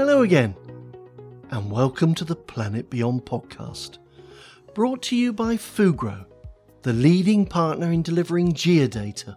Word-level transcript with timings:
Hello 0.00 0.22
again, 0.22 0.54
and 1.50 1.70
welcome 1.70 2.14
to 2.14 2.24
the 2.24 2.34
Planet 2.34 2.88
Beyond 2.88 3.26
podcast, 3.26 3.98
brought 4.72 5.02
to 5.02 5.14
you 5.14 5.30
by 5.30 5.56
Fugro, 5.56 6.24
the 6.80 6.94
leading 6.94 7.44
partner 7.44 7.92
in 7.92 8.00
delivering 8.00 8.54
geodata 8.54 9.36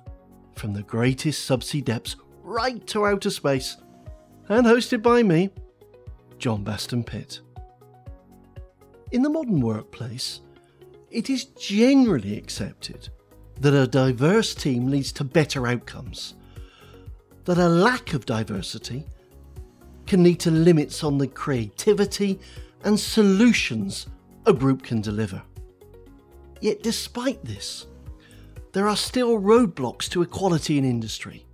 from 0.55 0.71
the 0.71 0.83
greatest 0.83 1.49
subsea 1.49 1.83
depths 1.83 2.15
right 2.43 2.87
to 2.87 3.05
outer 3.05 3.29
space, 3.29 3.75
and 4.47 4.65
hosted 4.65 5.01
by 5.01 5.21
me, 5.21 5.49
Jon 6.39 6.63
Baston 6.63 7.03
Pitt. 7.03 7.41
In 9.11 9.21
the 9.21 9.29
modern 9.29 9.59
workplace, 9.59 10.39
it 11.11 11.29
is 11.29 11.43
generally 11.43 12.37
accepted 12.37 13.09
that 13.59 13.73
a 13.73 13.85
diverse 13.85 14.55
team 14.55 14.87
leads 14.87 15.11
to 15.11 15.25
better 15.25 15.67
outcomes, 15.67 16.35
that 17.43 17.57
a 17.57 17.67
lack 17.67 18.13
of 18.13 18.25
diversity 18.25 19.05
can 20.05 20.23
lead 20.23 20.39
to 20.41 20.51
limits 20.51 21.03
on 21.03 21.17
the 21.17 21.27
creativity 21.27 22.39
and 22.83 22.99
solutions 22.99 24.07
a 24.45 24.53
group 24.53 24.83
can 24.83 25.01
deliver. 25.01 25.41
Yet, 26.61 26.83
despite 26.83 27.43
this, 27.43 27.87
there 28.73 28.87
are 28.87 28.97
still 28.97 29.39
roadblocks 29.39 30.09
to 30.09 30.21
equality 30.21 30.77
in 30.77 30.85
industry. 30.85 31.45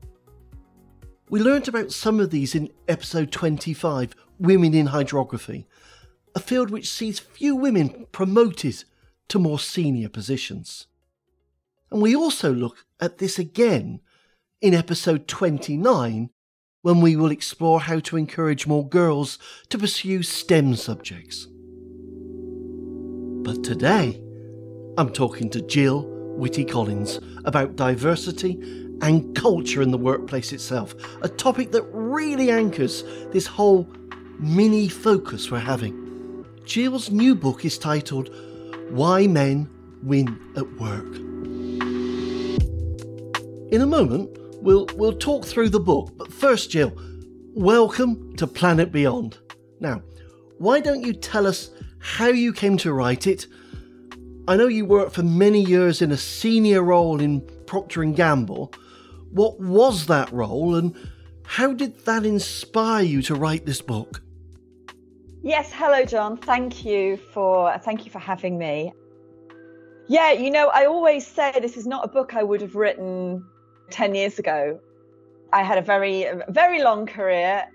We 1.29 1.39
learnt 1.39 1.67
about 1.67 1.91
some 1.91 2.19
of 2.19 2.31
these 2.31 2.55
in 2.55 2.69
episode 2.87 3.31
25 3.31 4.15
Women 4.39 4.73
in 4.73 4.87
Hydrography, 4.87 5.67
a 6.33 6.39
field 6.39 6.71
which 6.71 6.89
sees 6.89 7.19
few 7.19 7.55
women 7.55 8.07
promoted 8.11 8.83
to 9.27 9.39
more 9.39 9.59
senior 9.59 10.09
positions. 10.09 10.87
And 11.91 12.01
we 12.01 12.15
also 12.15 12.53
look 12.53 12.85
at 12.99 13.17
this 13.17 13.37
again 13.37 13.99
in 14.61 14.73
episode 14.73 15.27
29 15.27 16.29
when 16.81 17.01
we 17.01 17.15
will 17.15 17.31
explore 17.31 17.81
how 17.81 17.99
to 17.99 18.17
encourage 18.17 18.65
more 18.65 18.87
girls 18.87 19.37
to 19.69 19.77
pursue 19.77 20.23
STEM 20.23 20.75
subjects. 20.75 21.47
But 23.43 23.63
today, 23.63 24.21
I'm 24.97 25.11
talking 25.11 25.49
to 25.51 25.61
Gill 25.61 26.03
Whitty 26.37 26.63
Collins 26.63 27.19
about 27.45 27.75
diversity 27.75 28.59
and 29.01 29.35
culture 29.35 29.81
in 29.81 29.91
the 29.91 29.97
workplace 29.97 30.53
itself, 30.53 30.95
a 31.21 31.29
topic 31.29 31.71
that 31.71 31.83
really 31.91 32.51
anchors 32.51 33.03
this 33.31 33.47
whole 33.47 33.87
mini 34.39 34.87
focus 34.87 35.51
we're 35.51 35.59
having. 35.59 36.45
Gill's 36.65 37.11
new 37.11 37.35
book 37.35 37.65
is 37.65 37.77
titled 37.77 38.29
Why 38.89 39.27
Men 39.27 39.69
Win 40.03 40.39
at 40.55 40.71
Work. 40.79 41.15
In 43.71 43.81
a 43.81 43.85
moment, 43.85 44.37
We'll, 44.61 44.87
we'll 44.95 45.17
talk 45.17 45.45
through 45.45 45.69
the 45.69 45.79
book, 45.79 46.11
but 46.17 46.33
first, 46.33 46.71
Gill, 46.71 46.91
welcome 47.53 48.35
to 48.35 48.45
Planet 48.45 48.91
Beyond. 48.91 49.37
Now, 49.79 50.01
why 50.57 50.81
don't 50.81 51.01
you 51.01 51.13
tell 51.13 51.47
us 51.47 51.69
how 51.99 52.27
you 52.27 52.51
came 52.51 52.75
to 52.79 52.91
write 52.91 53.25
it? 53.25 53.47
I 54.49 54.57
know 54.57 54.67
you 54.67 54.85
worked 54.85 55.15
for 55.15 55.23
many 55.23 55.63
years 55.63 56.01
in 56.01 56.11
a 56.11 56.17
senior 56.17 56.83
role 56.83 57.21
in 57.21 57.39
Procter 57.67 58.03
& 58.03 58.13
Gamble. 58.13 58.73
What 59.31 59.61
was 59.61 60.07
that 60.07 60.29
role 60.33 60.75
and 60.75 60.93
how 61.45 61.71
did 61.71 62.05
that 62.05 62.25
inspire 62.25 63.03
you 63.03 63.21
to 63.23 63.35
write 63.35 63.65
this 63.65 63.81
book? 63.81 64.21
Yes, 65.41 65.71
hello 65.73 66.03
Jon. 66.03 66.35
Thank 66.35 66.83
you 66.83 67.15
for 67.15 67.77
thank 67.79 68.03
you 68.03 68.11
for 68.11 68.19
having 68.19 68.57
me. 68.57 68.91
Yeah, 70.09 70.33
you 70.33 70.51
know, 70.51 70.67
I 70.67 70.85
always 70.85 71.25
say 71.25 71.53
this 71.61 71.77
is 71.77 71.87
not 71.87 72.03
a 72.03 72.09
book 72.09 72.35
I 72.35 72.43
would 72.43 72.59
have 72.59 72.75
written 72.75 73.45
10 73.91 74.15
years 74.15 74.39
ago, 74.39 74.79
I 75.51 75.63
had 75.63 75.77
a 75.77 75.81
very, 75.81 76.25
very 76.49 76.81
long 76.81 77.05
career 77.05 77.65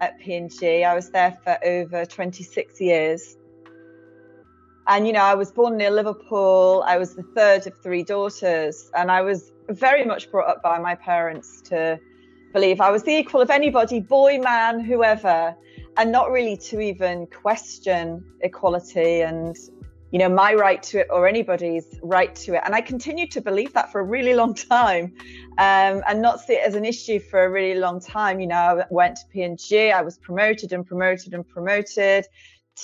at 0.00 0.18
P&G. 0.18 0.84
I 0.84 0.94
was 0.94 1.10
there 1.10 1.36
for 1.44 1.58
over 1.64 2.04
26 2.04 2.80
years. 2.80 3.36
And, 4.86 5.06
you 5.06 5.12
know, 5.12 5.22
I 5.22 5.34
was 5.34 5.50
born 5.50 5.76
near 5.76 5.90
Liverpool. 5.90 6.84
I 6.86 6.98
was 6.98 7.14
the 7.14 7.22
third 7.34 7.66
of 7.66 7.76
three 7.82 8.02
daughters. 8.02 8.90
And 8.94 9.10
I 9.10 9.22
was 9.22 9.50
very 9.68 10.04
much 10.04 10.30
brought 10.30 10.48
up 10.48 10.62
by 10.62 10.78
my 10.78 10.94
parents 10.94 11.62
to 11.62 11.98
believe 12.52 12.80
I 12.80 12.90
was 12.90 13.02
the 13.02 13.12
equal 13.12 13.40
of 13.40 13.50
anybody, 13.50 14.00
boy, 14.00 14.38
man, 14.38 14.78
whoever, 14.80 15.56
and 15.96 16.12
not 16.12 16.30
really 16.30 16.56
to 16.56 16.80
even 16.80 17.26
question 17.26 18.24
equality 18.42 19.22
and 19.22 19.56
you 20.14 20.20
know, 20.20 20.28
my 20.28 20.54
right 20.54 20.80
to 20.80 21.00
it 21.00 21.08
or 21.10 21.26
anybody's 21.26 21.98
right 22.00 22.36
to 22.36 22.54
it. 22.54 22.62
And 22.64 22.72
I 22.72 22.80
continued 22.80 23.32
to 23.32 23.40
believe 23.40 23.72
that 23.72 23.90
for 23.90 23.98
a 23.98 24.04
really 24.04 24.32
long 24.32 24.54
time 24.70 25.12
um, 25.58 26.04
and 26.06 26.22
not 26.22 26.40
see 26.40 26.52
it 26.52 26.64
as 26.64 26.76
an 26.76 26.84
issue 26.84 27.18
for 27.18 27.44
a 27.44 27.50
really 27.50 27.80
long 27.80 27.98
time. 27.98 28.38
You 28.38 28.46
know, 28.46 28.54
I 28.56 28.84
went 28.90 29.16
to 29.16 29.22
P&G, 29.32 29.90
I 29.90 30.02
was 30.02 30.16
promoted 30.16 30.72
and 30.72 30.86
promoted 30.86 31.34
and 31.34 31.44
promoted 31.44 32.26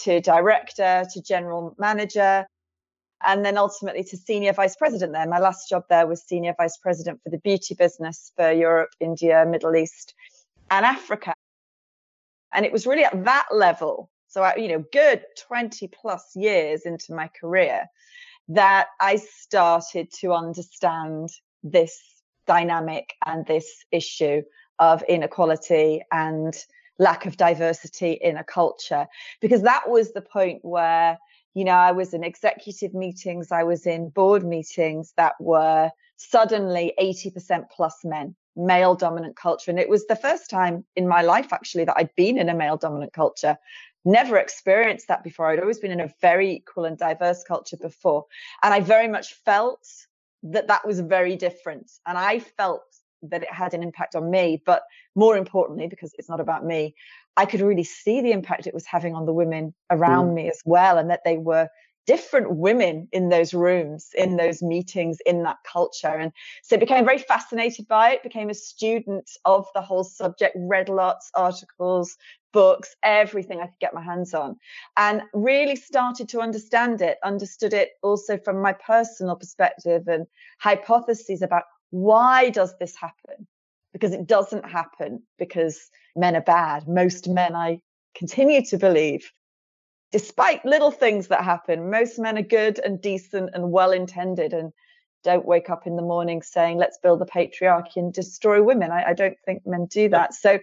to 0.03 0.21
director, 0.21 1.07
to 1.09 1.23
general 1.23 1.77
manager, 1.79 2.49
and 3.25 3.45
then 3.45 3.57
ultimately 3.57 4.03
to 4.03 4.17
senior 4.17 4.53
vice 4.53 4.75
president 4.75 5.13
there. 5.13 5.29
My 5.29 5.39
last 5.39 5.69
job 5.69 5.85
there 5.89 6.09
was 6.09 6.25
senior 6.25 6.57
vice 6.59 6.79
president 6.79 7.21
for 7.23 7.31
the 7.31 7.39
beauty 7.39 7.77
business 7.77 8.33
for 8.35 8.51
Europe, 8.51 8.91
India, 8.99 9.47
Middle 9.49 9.77
East, 9.77 10.15
and 10.69 10.85
Africa. 10.85 11.33
And 12.53 12.67
it 12.67 12.73
was 12.73 12.89
really 12.89 13.05
at 13.05 13.25
that 13.25 13.47
level 13.53 14.11
so 14.31 14.43
I, 14.43 14.57
you 14.57 14.69
know, 14.69 14.85
good 14.93 15.25
20 15.49 15.89
plus 15.89 16.35
years 16.35 16.83
into 16.83 17.13
my 17.13 17.29
career 17.29 17.89
that 18.49 18.87
I 19.01 19.17
started 19.17 20.11
to 20.21 20.33
understand 20.33 21.29
this 21.63 22.01
dynamic 22.47 23.15
and 23.27 23.45
this 23.47 23.85
issue 23.93 24.43
of 24.79 25.03
inequality 25.03 26.03
and 26.11 26.57
lack 26.99 27.27
of 27.27 27.37
diversity 27.37 28.13
in 28.13 28.37
a 28.37 28.45
culture. 28.45 29.07
Because 29.41 29.63
that 29.63 29.89
was 29.89 30.13
the 30.13 30.23
point 30.23 30.61
where 30.65 31.19
you 31.55 31.65
know 31.65 31.73
i 31.73 31.91
was 31.91 32.15
in 32.15 32.23
executive 32.23 32.95
meetings 32.95 33.51
i 33.51 33.65
was 33.65 33.85
in 33.85 34.09
board 34.09 34.45
meetings 34.45 35.13
that 35.17 35.35
were 35.41 35.91
suddenly 36.17 36.93
80% 37.01 37.65
plus 37.75 38.05
men 38.05 38.37
male 38.57 38.95
dominant 38.95 39.37
culture. 39.37 39.71
And 39.71 39.81
it 39.81 39.89
was 39.89 40.07
the 40.07 40.17
first 40.17 40.51
time 40.51 40.85
in 40.95 41.09
my 41.09 41.23
life 41.23 41.53
actually 41.53 41.85
that 41.87 41.97
i'd 41.99 42.15
been 42.15 42.39
in 42.39 42.49
a 42.49 42.55
male 42.55 42.77
dominant 42.77 43.13
culture 43.13 43.57
never 44.05 44.37
experienced 44.39 45.09
that 45.09 45.23
before. 45.23 45.51
I'd 45.51 45.61
always 45.61 45.79
been 45.79 45.91
in 45.91 46.01
a 46.01 46.13
very 46.21 46.53
equal 46.57 46.85
and 46.85 46.97
diverse 46.97 47.45
culture 47.45 47.77
before. 47.77 48.27
And 48.63 48.73
I 48.73 48.81
very 48.81 49.09
much 49.09 49.35
felt 49.35 49.87
that 50.43 50.69
that 50.69 50.87
was 50.87 51.01
very 51.01 51.37
different. 51.37 51.91
And 52.07 52.17
I 52.17 52.39
felt 52.39 52.83
that 53.23 53.43
it 53.43 53.53
had 53.53 53.75
an 53.75 53.83
impact 53.83 54.15
on 54.15 54.31
me. 54.31 54.63
But 54.65 54.83
more 55.15 55.37
importantly, 55.37 55.87
because 55.87 56.15
it's 56.19 56.29
not 56.29 56.41
about 56.41 56.65
me, 56.65 56.95
I 57.37 57.45
could 57.45 57.61
really 57.61 57.85
see 57.85 58.21
the 58.21 58.33
impact 58.33 58.67
it 58.67 58.75
was 58.75 58.87
having 58.87 59.15
on 59.15 59.27
the 59.27 59.33
women 59.33 59.75
around 59.91 60.31
mm. 60.31 60.35
me 60.35 60.49
as 60.49 60.63
well, 60.65 60.99
and 60.99 61.11
that 61.11 61.25
they 61.25 61.37
were 61.37 61.69
different 62.07 62.57
women 62.57 63.07
in 63.13 63.29
those 63.29 63.55
rooms, 63.55 64.09
in 64.17 64.37
those 64.37 64.63
meetings, 64.63 65.19
in 65.27 65.43
that 65.45 65.59
culture. 65.71 66.09
And 66.09 66.33
so 66.63 66.77
became 66.77 67.05
very 67.05 67.19
fascinated 67.19 67.87
by 67.87 68.11
it, 68.13 68.23
became 68.23 68.51
a 68.51 68.55
student 68.55 69.31
of 69.45 69.69
the 69.75 69.83
whole 69.83 70.03
subject, 70.03 70.57
read 70.59 70.89
lots 70.89 71.31
articles, 71.35 72.17
books, 72.53 72.95
everything 73.03 73.61
I 73.61 73.67
could 73.67 73.79
get 73.81 73.95
my 73.95 74.03
hands 74.03 74.35
on, 74.35 74.57
and 74.97 75.23
really 75.33 75.77
started 75.77 76.29
to 76.31 76.41
understand 76.41 77.01
it, 77.01 77.19
understood 77.25 77.73
it 77.73 77.91
also 78.03 78.39
from 78.39 78.61
my 78.61 78.73
personal 78.73 79.37
perspective 79.37 80.09
and 80.09 80.27
hypotheses 80.59 81.43
about 81.43 81.65
why 81.91 82.51
does 82.51 82.75
this 82.79 82.95
happen? 82.97 83.47
Because 83.93 84.13
it 84.13 84.27
doesn't 84.27 84.69
happen 84.69 85.23
because 85.39 85.91
men 86.17 86.37
are 86.37 86.43
bad. 86.43 86.87
Most 86.87 87.29
men, 87.29 87.57
I 87.57 87.81
continue 88.15 88.65
to 88.67 88.79
believe, 88.79 89.31
despite 90.13 90.65
little 90.65 90.91
things 90.91 91.29
that 91.29 91.45
happen, 91.45 91.91
most 91.91 92.19
men 92.19 92.39
are 92.39 92.43
good 92.43 92.79
and 92.79 93.01
decent 93.01 93.51
and 93.55 93.73
well 93.73 93.91
intended 93.91 94.53
and 94.53 94.73
don't 95.23 95.47
wake 95.47 95.71
up 95.71 95.87
in 95.87 95.97
the 95.97 96.03
morning 96.03 96.43
saying, 96.43 96.79
let's 96.79 96.99
build 96.99 97.21
the 97.21 97.27
patriarchy 97.27 97.97
and 97.97 98.13
destroy 98.13 98.63
women. 98.63 98.91
I, 98.91 99.11
I, 99.11 99.13
don't 99.13 99.37
think 99.45 99.67
men 99.67 99.87
do 99.87 100.09
that. 100.09 100.35
So 100.35 100.59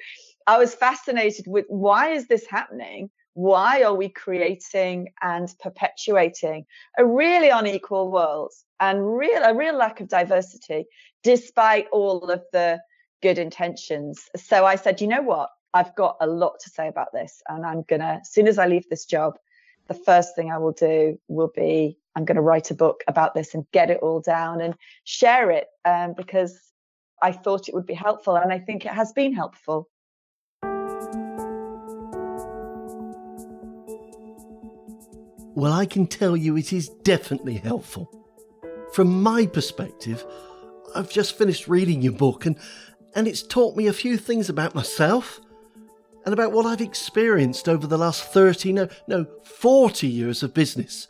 I 0.45 0.57
was 0.57 0.73
fascinated 0.73 1.45
with 1.47 1.65
why 1.67 2.09
is 2.09 2.27
this 2.27 2.45
happening? 2.47 3.09
Why 3.33 3.83
are 3.83 3.93
we 3.93 4.09
creating 4.09 5.09
and 5.21 5.53
perpetuating 5.59 6.65
a 6.97 7.05
really 7.05 7.49
unequal 7.49 8.11
world 8.11 8.51
and 8.79 9.15
real 9.15 9.43
a 9.43 9.53
real 9.53 9.75
lack 9.75 9.99
of 9.99 10.07
diversity, 10.07 10.85
despite 11.21 11.85
all 11.91 12.31
of 12.31 12.41
the 12.51 12.79
good 13.21 13.37
intentions? 13.37 14.27
So 14.35 14.65
I 14.65 14.75
said, 14.75 15.01
you 15.01 15.07
know 15.07 15.21
what? 15.21 15.49
I've 15.73 15.95
got 15.95 16.17
a 16.19 16.25
lot 16.25 16.59
to 16.61 16.71
say 16.71 16.87
about 16.87 17.09
this, 17.13 17.43
and 17.47 17.63
I'm 17.63 17.83
gonna 17.83 18.21
as 18.21 18.31
soon 18.31 18.47
as 18.47 18.57
I 18.57 18.65
leave 18.65 18.89
this 18.89 19.05
job, 19.05 19.37
the 19.87 19.93
first 19.93 20.35
thing 20.35 20.51
I 20.51 20.57
will 20.57 20.71
do 20.71 21.19
will 21.27 21.51
be 21.55 21.97
I'm 22.15 22.25
going 22.25 22.35
to 22.35 22.41
write 22.41 22.71
a 22.71 22.75
book 22.75 23.03
about 23.07 23.35
this 23.35 23.53
and 23.53 23.65
get 23.71 23.91
it 23.91 23.99
all 24.01 24.21
down 24.21 24.59
and 24.59 24.75
share 25.03 25.51
it 25.51 25.67
um, 25.85 26.13
because 26.17 26.59
I 27.21 27.31
thought 27.31 27.67
it 27.67 27.75
would 27.75 27.85
be 27.85 27.93
helpful, 27.93 28.35
and 28.35 28.51
I 28.51 28.59
think 28.59 28.85
it 28.85 28.91
has 28.91 29.11
been 29.13 29.33
helpful. 29.33 29.89
Well, 35.55 35.73
I 35.73 35.87
can 35.87 36.05
tell 36.05 36.37
you 36.37 36.55
it 36.57 36.71
is 36.71 36.89
definitely 37.03 37.55
helpful. 37.55 38.11
From 38.93 39.23
my 39.23 39.47
perspective, 39.47 40.23
I've 40.95 41.09
just 41.09 41.37
finished 41.37 41.67
reading 41.67 42.01
your 42.01 42.13
book 42.13 42.45
and, 42.45 42.57
and 43.15 43.27
it's 43.27 43.41
taught 43.41 43.75
me 43.75 43.87
a 43.87 43.93
few 43.93 44.17
things 44.17 44.49
about 44.49 44.75
myself 44.75 45.41
and 46.27 46.33
about 46.33 46.51
what 46.51 46.65
I've 46.65 46.81
experienced 46.81 47.69
over 47.69 47.87
the 47.87 47.97
last 47.97 48.21
30, 48.33 48.73
no, 48.73 48.89
no, 49.07 49.25
40 49.45 50.07
years 50.07 50.43
of 50.43 50.53
business. 50.53 51.07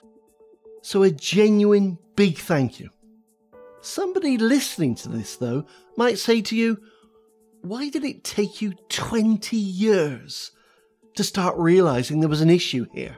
So 0.84 1.02
a 1.02 1.10
genuine 1.10 1.98
big 2.16 2.38
thank 2.38 2.80
you. 2.80 2.92
Somebody 3.82 4.38
listening 4.38 4.94
to 4.94 5.10
this, 5.10 5.36
though, 5.36 5.66
might 5.96 6.20
say 6.20 6.44
to 6.44 6.56
you, 6.56 6.78
why 7.64 7.90
did 7.90 8.04
it 8.04 8.24
take 8.24 8.62
you 8.62 8.74
20 8.90 9.58
years 9.58 10.52
to 11.16 11.24
start 11.24 11.58
realizing 11.58 12.20
there 12.20 12.30
was 12.30 12.42
an 12.42 12.52
issue 12.52 12.86
here? 12.94 13.18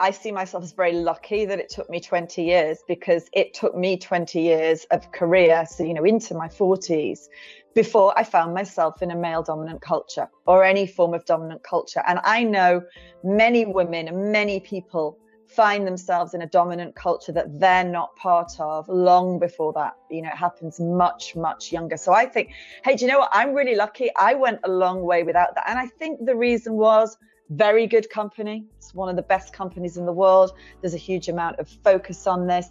I 0.00 0.12
see 0.12 0.32
myself 0.32 0.64
as 0.64 0.72
very 0.72 0.92
lucky 0.92 1.44
that 1.44 1.58
it 1.58 1.68
took 1.68 1.90
me 1.90 2.00
20 2.00 2.42
years 2.42 2.78
because 2.88 3.28
it 3.34 3.52
took 3.52 3.76
me 3.76 3.98
20 3.98 4.40
years 4.40 4.86
of 4.90 5.12
career, 5.12 5.66
so, 5.68 5.84
you 5.84 5.92
know, 5.92 6.04
into 6.04 6.34
my 6.34 6.48
40s, 6.48 7.28
before 7.74 8.18
I 8.18 8.24
found 8.24 8.54
myself 8.54 9.02
in 9.02 9.10
a 9.10 9.16
male 9.16 9.42
dominant 9.42 9.82
culture 9.82 10.28
or 10.46 10.64
any 10.64 10.86
form 10.86 11.12
of 11.12 11.26
dominant 11.26 11.62
culture. 11.62 12.02
And 12.06 12.18
I 12.24 12.42
know 12.44 12.82
many 13.22 13.66
women 13.66 14.08
and 14.08 14.32
many 14.32 14.58
people 14.58 15.18
find 15.46 15.86
themselves 15.86 16.32
in 16.32 16.40
a 16.40 16.46
dominant 16.46 16.94
culture 16.94 17.32
that 17.32 17.60
they're 17.60 17.84
not 17.84 18.16
part 18.16 18.52
of 18.58 18.88
long 18.88 19.38
before 19.38 19.72
that. 19.74 19.94
You 20.10 20.22
know, 20.22 20.28
it 20.28 20.36
happens 20.36 20.80
much, 20.80 21.36
much 21.36 21.72
younger. 21.72 21.98
So 21.98 22.12
I 22.14 22.24
think, 22.24 22.50
hey, 22.84 22.96
do 22.96 23.04
you 23.04 23.10
know 23.10 23.18
what? 23.18 23.30
I'm 23.32 23.52
really 23.52 23.74
lucky. 23.74 24.08
I 24.16 24.34
went 24.34 24.60
a 24.64 24.70
long 24.70 25.02
way 25.02 25.24
without 25.24 25.54
that. 25.56 25.64
And 25.68 25.78
I 25.78 25.86
think 25.86 26.24
the 26.24 26.36
reason 26.36 26.74
was 26.74 27.18
very 27.50 27.86
good 27.86 28.08
company. 28.10 28.64
It's 28.78 28.94
one 28.94 29.08
of 29.08 29.16
the 29.16 29.22
best 29.22 29.52
companies 29.52 29.96
in 29.96 30.06
the 30.06 30.12
world. 30.12 30.52
There's 30.80 30.94
a 30.94 30.98
huge 30.98 31.28
amount 31.28 31.58
of 31.58 31.68
focus 31.68 32.26
on 32.26 32.46
this. 32.46 32.70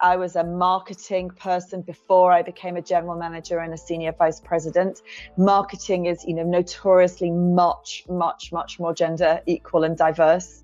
I 0.00 0.16
was 0.16 0.34
a 0.34 0.42
marketing 0.42 1.30
person 1.30 1.82
before 1.82 2.32
I 2.32 2.42
became 2.42 2.76
a 2.76 2.82
general 2.82 3.16
manager 3.16 3.60
and 3.60 3.72
a 3.72 3.76
senior 3.76 4.12
vice 4.12 4.40
president. 4.40 5.02
Marketing 5.36 6.06
is, 6.06 6.24
you 6.24 6.34
know, 6.34 6.42
notoriously 6.42 7.30
much, 7.30 8.04
much, 8.08 8.50
much 8.50 8.80
more 8.80 8.92
gender 8.92 9.40
equal 9.46 9.84
and 9.84 9.96
diverse 9.96 10.62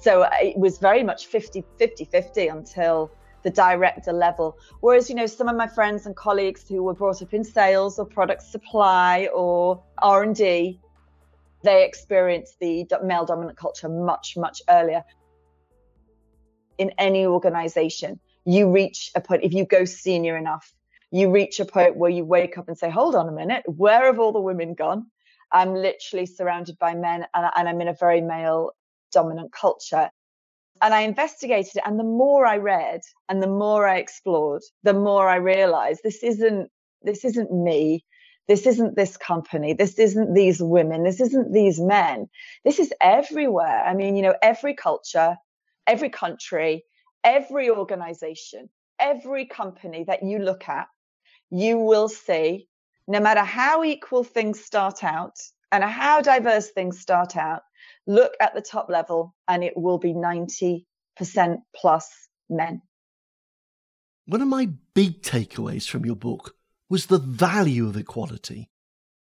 so 0.00 0.26
it 0.40 0.56
was 0.56 0.78
very 0.78 1.02
much 1.02 1.26
50 1.26 1.62
50 1.78 2.04
50 2.06 2.48
until 2.48 3.10
the 3.42 3.50
director 3.50 4.12
level. 4.12 4.58
Whereas, 4.80 5.08
you 5.08 5.14
know, 5.14 5.26
some 5.26 5.48
of 5.48 5.56
my 5.56 5.66
friends 5.66 6.06
and 6.06 6.14
colleagues 6.16 6.68
who 6.68 6.82
were 6.82 6.94
brought 6.94 7.22
up 7.22 7.32
in 7.32 7.44
sales 7.44 7.98
or 7.98 8.04
product 8.04 8.42
supply 8.42 9.28
or 9.34 9.82
R&D, 9.98 10.78
they 11.62 11.84
experience 11.84 12.56
the 12.60 12.86
male 13.02 13.24
dominant 13.24 13.58
culture 13.58 13.88
much, 13.88 14.34
much 14.36 14.62
earlier. 14.68 15.04
In 16.78 16.92
any 16.98 17.26
organization, 17.26 18.20
you 18.44 18.70
reach 18.70 19.10
a 19.14 19.20
point, 19.20 19.44
if 19.44 19.52
you 19.52 19.66
go 19.66 19.84
senior 19.84 20.36
enough, 20.36 20.72
you 21.10 21.30
reach 21.30 21.60
a 21.60 21.64
point 21.64 21.96
where 21.96 22.10
you 22.10 22.24
wake 22.24 22.56
up 22.56 22.68
and 22.68 22.78
say, 22.78 22.88
hold 22.88 23.14
on 23.14 23.28
a 23.28 23.32
minute, 23.32 23.64
where 23.66 24.06
have 24.06 24.18
all 24.18 24.32
the 24.32 24.40
women 24.40 24.74
gone? 24.74 25.06
I'm 25.52 25.74
literally 25.74 26.26
surrounded 26.26 26.78
by 26.78 26.94
men 26.94 27.26
and, 27.34 27.50
and 27.56 27.68
I'm 27.68 27.80
in 27.80 27.88
a 27.88 27.94
very 27.94 28.20
male 28.20 28.70
dominant 29.12 29.52
culture. 29.52 30.10
And 30.80 30.94
I 30.94 31.00
investigated 31.00 31.76
it. 31.76 31.82
And 31.84 31.98
the 31.98 32.04
more 32.04 32.46
I 32.46 32.56
read 32.56 33.00
and 33.28 33.42
the 33.42 33.48
more 33.48 33.86
I 33.86 33.96
explored, 33.96 34.62
the 34.82 34.94
more 34.94 35.28
I 35.28 35.36
realized 35.36 36.00
this 36.02 36.22
isn't, 36.22 36.70
this 37.02 37.24
isn't 37.24 37.52
me. 37.52 38.04
This 38.50 38.66
isn't 38.66 38.96
this 38.96 39.16
company. 39.16 39.74
This 39.74 39.96
isn't 39.96 40.34
these 40.34 40.60
women. 40.60 41.04
This 41.04 41.20
isn't 41.20 41.52
these 41.52 41.78
men. 41.78 42.28
This 42.64 42.80
is 42.80 42.92
everywhere. 43.00 43.84
I 43.86 43.94
mean, 43.94 44.16
you 44.16 44.22
know, 44.22 44.34
every 44.42 44.74
culture, 44.74 45.36
every 45.86 46.10
country, 46.10 46.84
every 47.22 47.70
organization, 47.70 48.68
every 48.98 49.46
company 49.46 50.02
that 50.08 50.24
you 50.24 50.40
look 50.40 50.68
at, 50.68 50.88
you 51.50 51.78
will 51.78 52.08
see, 52.08 52.66
no 53.06 53.20
matter 53.20 53.44
how 53.44 53.84
equal 53.84 54.24
things 54.24 54.60
start 54.60 55.04
out 55.04 55.36
and 55.70 55.84
how 55.84 56.20
diverse 56.20 56.70
things 56.70 56.98
start 56.98 57.36
out, 57.36 57.62
look 58.08 58.32
at 58.40 58.52
the 58.52 58.62
top 58.62 58.88
level 58.90 59.32
and 59.46 59.62
it 59.62 59.74
will 59.76 59.98
be 59.98 60.12
90% 60.12 60.82
plus 61.76 62.28
men. 62.48 62.82
One 64.26 64.42
of 64.42 64.48
my 64.48 64.70
big 64.94 65.22
takeaways 65.22 65.88
from 65.88 66.04
your 66.04 66.16
book 66.16 66.56
was 66.90 67.06
the 67.06 67.18
value 67.18 67.88
of 67.88 67.96
equality. 67.96 68.68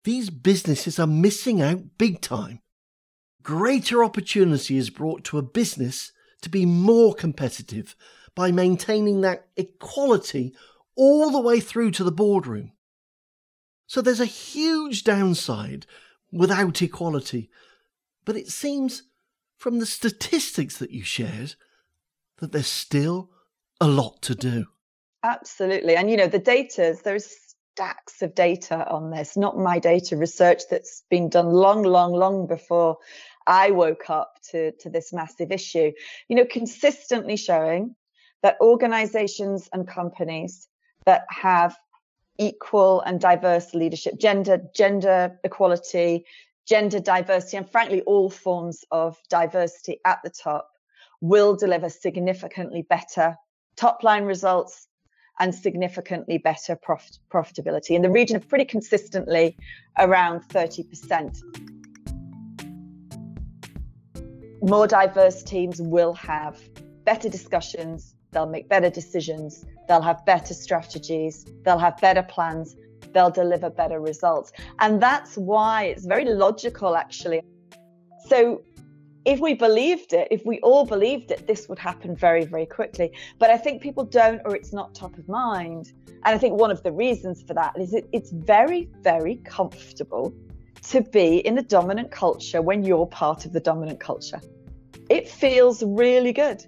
These 0.05 0.31
businesses 0.31 0.97
are 0.97 1.05
missing 1.05 1.61
out 1.61 1.97
big 1.99 2.21
time. 2.21 2.61
Greater 3.43 4.03
opportunity 4.03 4.77
is 4.77 4.89
brought 4.89 5.23
to 5.25 5.37
a 5.37 5.43
business 5.43 6.11
to 6.41 6.49
be 6.49 6.65
more 6.65 7.13
competitive 7.13 7.95
by 8.33 8.51
maintaining 8.51 9.21
that 9.21 9.47
equality 9.57 10.55
all 10.95 11.29
the 11.31 11.41
way 11.41 11.59
through 11.59 11.91
to 11.91 12.03
the 12.03 12.11
boardroom. 12.11 12.71
So 13.87 14.01
there's 14.01 14.19
a 14.21 14.25
huge 14.25 15.03
downside 15.03 15.85
without 16.31 16.81
equality, 16.81 17.49
but 18.23 18.37
it 18.37 18.47
seems 18.47 19.03
from 19.57 19.79
the 19.79 19.85
statistics 19.85 20.77
that 20.77 20.91
you 20.91 21.03
shared 21.03 21.55
that 22.37 22.53
there's 22.53 22.67
still 22.67 23.31
a 23.81 23.87
lot 23.87 24.21
to 24.21 24.35
do. 24.35 24.65
Absolutely. 25.23 25.95
And, 25.95 26.09
you 26.09 26.15
know, 26.15 26.27
the 26.27 26.39
data, 26.39 26.95
there's 27.03 27.48
stacks 27.79 28.21
of 28.21 28.35
data 28.35 28.85
on 28.89 29.09
this, 29.09 29.37
not 29.37 29.57
my 29.57 29.79
data 29.79 30.17
research 30.17 30.63
that's 30.69 31.03
been 31.09 31.29
done 31.29 31.47
long, 31.47 31.81
long, 31.81 32.11
long 32.11 32.45
before 32.45 32.97
I 33.47 33.71
woke 33.71 34.09
up 34.09 34.33
to, 34.51 34.73
to 34.81 34.89
this 34.89 35.13
massive 35.13 35.49
issue. 35.49 35.93
You 36.27 36.35
know, 36.35 36.45
consistently 36.45 37.37
showing 37.37 37.95
that 38.43 38.57
organizations 38.59 39.69
and 39.71 39.87
companies 39.87 40.67
that 41.05 41.23
have 41.29 41.73
equal 42.37 42.99
and 42.99 43.17
diverse 43.17 43.73
leadership, 43.73 44.19
gender, 44.19 44.59
gender 44.75 45.39
equality, 45.45 46.25
gender 46.67 46.99
diversity, 46.99 47.55
and 47.55 47.71
frankly, 47.71 48.01
all 48.01 48.29
forms 48.29 48.83
of 48.91 49.17
diversity 49.29 50.01
at 50.03 50.19
the 50.21 50.29
top 50.29 50.69
will 51.21 51.55
deliver 51.55 51.87
significantly 51.87 52.81
better 52.81 53.37
top 53.77 54.03
line 54.03 54.25
results 54.25 54.88
and 55.39 55.55
significantly 55.55 56.37
better 56.37 56.75
profit, 56.75 57.17
profitability 57.31 57.91
in 57.91 58.01
the 58.01 58.09
region 58.09 58.35
of 58.35 58.47
pretty 58.47 58.65
consistently 58.65 59.55
around 59.97 60.41
30%. 60.49 61.41
More 64.61 64.87
diverse 64.87 65.41
teams 65.41 65.81
will 65.81 66.13
have 66.13 66.59
better 67.05 67.29
discussions, 67.29 68.15
they'll 68.31 68.45
make 68.45 68.67
better 68.67 68.89
decisions, 68.89 69.65
they'll 69.87 70.01
have 70.01 70.25
better 70.25 70.53
strategies, 70.53 71.45
they'll 71.63 71.79
have 71.79 71.97
better 72.01 72.23
plans, 72.23 72.75
they'll 73.13 73.31
deliver 73.31 73.69
better 73.69 73.99
results. 73.99 74.51
And 74.79 75.01
that's 75.01 75.35
why 75.37 75.85
it's 75.85 76.05
very 76.05 76.25
logical, 76.25 76.95
actually. 76.95 77.41
So, 78.27 78.61
if 79.25 79.39
we 79.39 79.53
believed 79.53 80.13
it, 80.13 80.27
if 80.31 80.45
we 80.45 80.59
all 80.61 80.85
believed 80.85 81.31
it, 81.31 81.45
this 81.45 81.67
would 81.67 81.79
happen 81.79 82.15
very, 82.15 82.45
very 82.45 82.65
quickly. 82.65 83.11
But 83.37 83.49
I 83.49 83.57
think 83.57 83.81
people 83.81 84.05
don't, 84.05 84.41
or 84.45 84.55
it's 84.55 84.73
not 84.73 84.95
top 84.95 85.17
of 85.17 85.27
mind. 85.27 85.91
And 86.07 86.35
I 86.35 86.37
think 86.37 86.59
one 86.59 86.71
of 86.71 86.83
the 86.83 86.91
reasons 86.91 87.43
for 87.43 87.53
that 87.53 87.77
is 87.77 87.93
it, 87.93 88.07
it's 88.11 88.31
very, 88.31 88.89
very 89.01 89.37
comfortable 89.37 90.33
to 90.83 91.01
be 91.01 91.37
in 91.39 91.57
a 91.57 91.61
dominant 91.61 92.11
culture 92.11 92.61
when 92.61 92.83
you're 92.83 93.05
part 93.05 93.45
of 93.45 93.53
the 93.53 93.59
dominant 93.59 93.99
culture. 93.99 94.41
It 95.09 95.27
feels 95.27 95.83
really 95.83 96.33
good. 96.33 96.65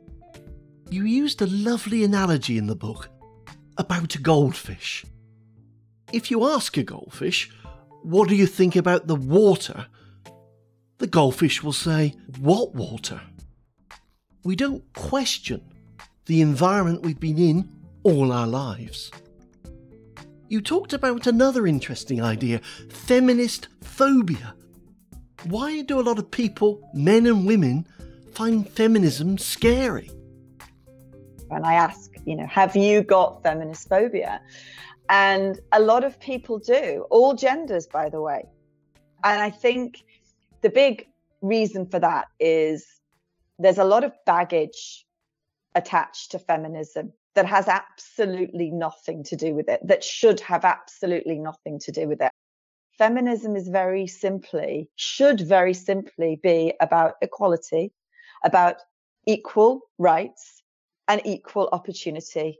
You 0.89 1.05
used 1.05 1.41
a 1.41 1.47
lovely 1.47 2.03
analogy 2.03 2.57
in 2.57 2.67
the 2.67 2.75
book 2.75 3.09
about 3.77 4.15
a 4.15 4.19
goldfish. 4.19 5.05
If 6.11 6.29
you 6.29 6.45
ask 6.49 6.75
a 6.75 6.83
goldfish, 6.83 7.49
what 8.03 8.27
do 8.27 8.35
you 8.35 8.45
think 8.45 8.75
about 8.75 9.07
the 9.07 9.15
water? 9.15 9.85
The 11.01 11.07
goldfish 11.07 11.63
will 11.63 11.73
say, 11.73 12.13
What 12.37 12.75
water? 12.75 13.19
We 14.43 14.55
don't 14.55 14.83
question 14.93 15.63
the 16.27 16.41
environment 16.41 17.01
we've 17.01 17.19
been 17.19 17.39
in 17.39 17.67
all 18.03 18.31
our 18.31 18.45
lives. 18.45 19.09
You 20.47 20.61
talked 20.61 20.93
about 20.93 21.25
another 21.25 21.65
interesting 21.65 22.21
idea 22.21 22.61
feminist 22.89 23.69
phobia. 23.81 24.53
Why 25.45 25.81
do 25.81 25.99
a 25.99 26.05
lot 26.05 26.19
of 26.19 26.29
people, 26.29 26.87
men 26.93 27.25
and 27.25 27.47
women, 27.47 27.87
find 28.33 28.69
feminism 28.69 29.39
scary? 29.39 30.11
And 31.49 31.65
I 31.65 31.73
ask, 31.73 32.11
you 32.25 32.35
know, 32.35 32.45
have 32.45 32.75
you 32.75 33.01
got 33.01 33.41
feminist 33.41 33.89
phobia? 33.89 34.39
And 35.09 35.59
a 35.71 35.79
lot 35.79 36.03
of 36.03 36.19
people 36.19 36.59
do, 36.59 37.07
all 37.09 37.33
genders, 37.33 37.87
by 37.87 38.07
the 38.07 38.21
way. 38.21 38.45
And 39.23 39.41
I 39.41 39.49
think 39.49 40.03
the 40.61 40.69
big 40.69 41.07
reason 41.41 41.85
for 41.85 41.99
that 41.99 42.27
is 42.39 42.85
there's 43.59 43.77
a 43.77 43.83
lot 43.83 44.03
of 44.03 44.13
baggage 44.25 45.05
attached 45.75 46.31
to 46.31 46.39
feminism 46.39 47.13
that 47.35 47.45
has 47.45 47.67
absolutely 47.67 48.69
nothing 48.71 49.23
to 49.23 49.35
do 49.35 49.53
with 49.53 49.69
it, 49.69 49.79
that 49.87 50.03
should 50.03 50.39
have 50.41 50.65
absolutely 50.65 51.39
nothing 51.39 51.79
to 51.79 51.91
do 51.91 52.07
with 52.07 52.21
it. 52.21 52.31
Feminism 52.97 53.55
is 53.55 53.67
very 53.67 54.05
simply, 54.05 54.89
should 54.95 55.39
very 55.41 55.73
simply 55.73 56.39
be 56.41 56.73
about 56.81 57.13
equality, 57.21 57.93
about 58.43 58.77
equal 59.25 59.81
rights 59.97 60.61
and 61.07 61.21
equal 61.25 61.69
opportunity 61.71 62.59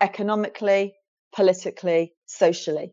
economically, 0.00 0.94
politically, 1.34 2.14
socially. 2.26 2.92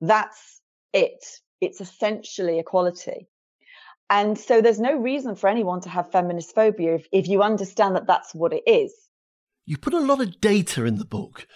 That's 0.00 0.60
it. 0.92 1.24
it's 1.60 1.80
essentially 1.80 2.58
equality. 2.58 3.28
And 4.08 4.38
so 4.38 4.60
there's 4.60 4.78
no 4.78 4.94
reason 4.96 5.34
for 5.34 5.48
anyone 5.48 5.80
to 5.82 5.88
have 5.88 6.12
feminist 6.12 6.54
phobia 6.54 6.94
if, 6.94 7.06
if 7.12 7.28
you 7.28 7.42
understand 7.42 7.96
that 7.96 8.06
that's 8.06 8.34
what 8.34 8.52
it 8.52 8.62
is. 8.66 8.92
You 9.64 9.76
put 9.76 9.94
a 9.94 10.00
lot 10.00 10.20
of 10.20 10.40
data 10.40 10.84
in 10.84 10.98
the 10.98 11.04
book 11.04 11.46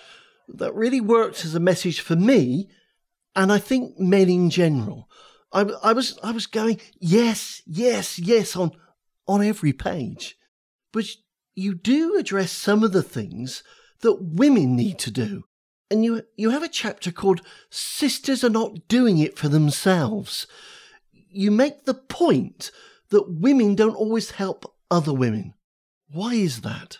that 0.49 0.75
really 0.75 1.00
worked 1.00 1.45
as 1.45 1.54
a 1.54 1.61
message 1.61 2.00
for 2.00 2.16
me, 2.16 2.69
and 3.37 3.52
I 3.52 3.59
think 3.59 3.99
men 4.00 4.28
in 4.28 4.50
general. 4.50 5.09
I, 5.52 5.62
I 5.83 5.92
was 5.92 6.19
I 6.23 6.33
was 6.33 6.47
going 6.47 6.80
yes, 6.99 7.62
yes, 7.66 8.19
yes 8.19 8.57
on 8.57 8.73
on 9.28 9.45
every 9.45 9.73
page, 9.73 10.37
but 10.92 11.04
you 11.54 11.75
do 11.75 12.16
address 12.16 12.50
some 12.50 12.83
of 12.83 12.92
the 12.92 13.02
things 13.02 13.62
that 14.00 14.14
women 14.21 14.75
need 14.75 14.99
to 15.00 15.11
do, 15.12 15.45
and 15.88 16.04
you 16.04 16.23
you 16.37 16.50
have 16.50 16.64
a 16.64 16.69
chapter 16.69 17.12
called 17.12 17.42
"Sisters 17.71 18.42
Are 18.42 18.50
Not 18.50 18.88
Doing 18.88 19.19
It 19.19 19.38
for 19.38 19.49
Themselves." 19.49 20.49
You 21.30 21.50
make 21.50 21.84
the 21.84 21.94
point 21.94 22.70
that 23.10 23.30
women 23.30 23.75
don't 23.75 23.94
always 23.94 24.32
help 24.32 24.75
other 24.90 25.12
women. 25.12 25.54
Why 26.12 26.34
is 26.34 26.62
that? 26.62 26.99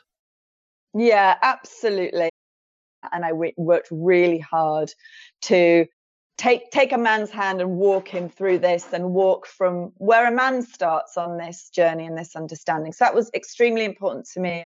Yeah, 0.95 1.37
absolutely. 1.43 2.31
And 3.13 3.25
I 3.25 3.33
worked 3.33 3.89
really 3.91 4.39
hard 4.39 4.93
to 5.43 5.87
take 6.37 6.71
take 6.71 6.93
a 6.93 6.99
man's 6.99 7.31
hand 7.31 7.61
and 7.61 7.73
walk 7.77 8.09
him 8.09 8.29
through 8.29 8.59
this 8.59 8.93
and 8.93 9.13
walk 9.13 9.47
from 9.47 9.93
where 9.97 10.27
a 10.27 10.35
man 10.35 10.63
starts 10.63 11.17
on 11.17 11.37
this 11.37 11.71
journey 11.71 12.07
and 12.07 12.17
this 12.17 12.35
understanding. 12.37 12.93
So 12.93 13.05
that 13.05 13.15
was 13.15 13.31
extremely 13.35 13.85
important 13.85 14.27
to 14.35 14.41
me. 14.41 14.65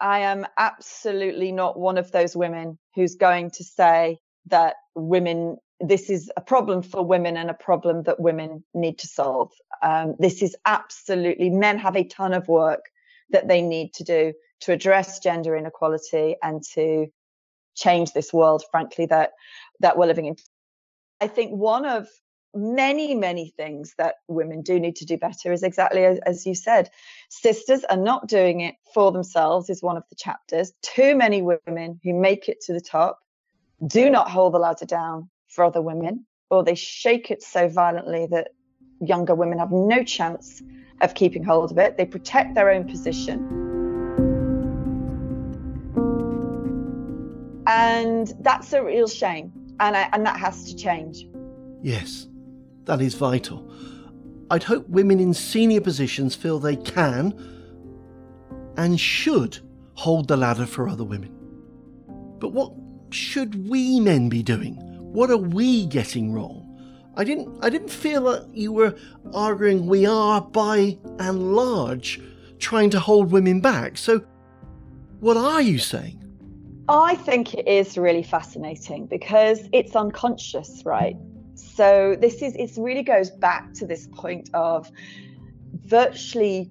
I 0.00 0.20
am 0.20 0.46
absolutely 0.58 1.52
not 1.52 1.78
one 1.78 1.98
of 1.98 2.10
those 2.10 2.34
women 2.34 2.78
who's 2.94 3.14
going 3.14 3.50
to 3.52 3.64
say 3.64 4.18
that 4.46 4.74
women 4.94 5.58
this 5.82 6.08
is 6.08 6.30
a 6.36 6.40
problem 6.40 6.82
for 6.82 7.04
women 7.04 7.36
and 7.36 7.50
a 7.50 7.54
problem 7.54 8.04
that 8.04 8.20
women 8.20 8.64
need 8.72 8.98
to 9.00 9.08
solve. 9.08 9.50
Um, 9.82 10.14
this 10.18 10.40
is 10.40 10.56
absolutely 10.64 11.50
men 11.50 11.78
have 11.78 11.96
a 11.96 12.04
ton 12.04 12.32
of 12.32 12.46
work 12.46 12.84
that 13.30 13.48
they 13.48 13.62
need 13.62 13.92
to 13.94 14.04
do 14.04 14.32
to 14.60 14.72
address 14.72 15.18
gender 15.18 15.56
inequality 15.56 16.36
and 16.40 16.62
to 16.74 17.08
change 17.74 18.12
this 18.12 18.32
world, 18.32 18.62
frankly, 18.70 19.06
that 19.06 19.32
that 19.80 19.98
we're 19.98 20.06
living 20.06 20.26
in. 20.26 20.36
I 21.20 21.26
think 21.26 21.52
one 21.52 21.84
of 21.84 22.08
many, 22.54 23.14
many 23.14 23.52
things 23.56 23.94
that 23.98 24.16
women 24.28 24.62
do 24.62 24.78
need 24.78 24.96
to 24.96 25.06
do 25.06 25.16
better 25.16 25.52
is 25.52 25.62
exactly 25.62 26.04
as, 26.04 26.18
as, 26.26 26.46
you 26.46 26.54
said. 26.54 26.90
Sisters 27.30 27.82
are 27.84 27.96
not 27.96 28.28
doing 28.28 28.60
it 28.60 28.74
for 28.92 29.10
themselves, 29.10 29.70
is 29.70 29.82
one 29.82 29.96
of 29.96 30.04
the 30.10 30.16
chapters. 30.16 30.72
Too 30.82 31.16
many 31.16 31.42
women 31.42 31.98
who 32.04 32.12
make 32.12 32.48
it 32.48 32.60
to 32.66 32.72
the 32.72 32.80
top 32.80 33.18
do 33.86 34.10
not 34.10 34.30
hold 34.30 34.54
the 34.54 34.58
ladder 34.58 34.84
down 34.84 35.30
for 35.52 35.64
other 35.64 35.82
women, 35.82 36.24
or 36.50 36.64
they 36.64 36.74
shake 36.74 37.30
it 37.30 37.42
so 37.42 37.68
violently 37.68 38.26
that 38.30 38.48
younger 39.00 39.34
women 39.34 39.58
have 39.58 39.70
no 39.70 40.02
chance 40.02 40.62
of 41.02 41.14
keeping 41.14 41.44
hold 41.44 41.70
of 41.70 41.78
it. 41.78 41.96
They 41.96 42.06
protect 42.06 42.54
their 42.54 42.70
own 42.70 42.88
position. 42.88 43.38
And 47.66 48.32
that's 48.40 48.72
a 48.72 48.82
real 48.82 49.08
shame. 49.08 49.52
And, 49.78 49.96
I, 49.96 50.08
and 50.12 50.24
that 50.26 50.38
has 50.38 50.64
to 50.64 50.76
change. 50.76 51.26
Yes, 51.82 52.28
that 52.84 53.00
is 53.00 53.14
vital. 53.14 53.70
I'd 54.50 54.62
hope 54.62 54.88
women 54.88 55.20
in 55.20 55.34
senior 55.34 55.80
positions 55.80 56.34
feel 56.34 56.58
they 56.58 56.76
can 56.76 57.34
and 58.76 58.98
should 58.98 59.58
hold 59.94 60.28
the 60.28 60.36
ladder 60.36 60.66
for 60.66 60.88
other 60.88 61.04
women. 61.04 61.34
But 62.38 62.52
what 62.52 62.72
should 63.10 63.68
we 63.68 64.00
men 64.00 64.28
be 64.28 64.42
doing? 64.42 64.91
What 65.12 65.30
are 65.30 65.36
we 65.36 65.86
getting 65.86 66.32
wrong? 66.32 66.68
I 67.16 67.24
didn't 67.24 67.62
I 67.62 67.68
didn't 67.68 67.90
feel 67.90 68.24
that 68.24 68.48
you 68.54 68.72
were 68.72 68.96
arguing 69.34 69.86
we 69.86 70.06
are 70.06 70.40
by 70.40 70.96
and 71.18 71.54
large 71.54 72.18
trying 72.58 72.88
to 72.90 73.00
hold 73.00 73.30
women 73.30 73.60
back. 73.60 73.98
So 73.98 74.24
what 75.20 75.36
are 75.36 75.60
you 75.60 75.78
saying? 75.78 76.18
I 76.88 77.14
think 77.16 77.52
it 77.52 77.68
is 77.68 77.98
really 77.98 78.22
fascinating 78.22 79.06
because 79.06 79.68
it's 79.72 79.94
unconscious, 79.94 80.82
right? 80.86 81.16
So 81.54 82.16
this 82.18 82.40
is 82.40 82.54
it 82.54 82.80
really 82.80 83.02
goes 83.02 83.30
back 83.30 83.74
to 83.74 83.86
this 83.86 84.08
point 84.14 84.48
of 84.54 84.90
virtually 85.84 86.70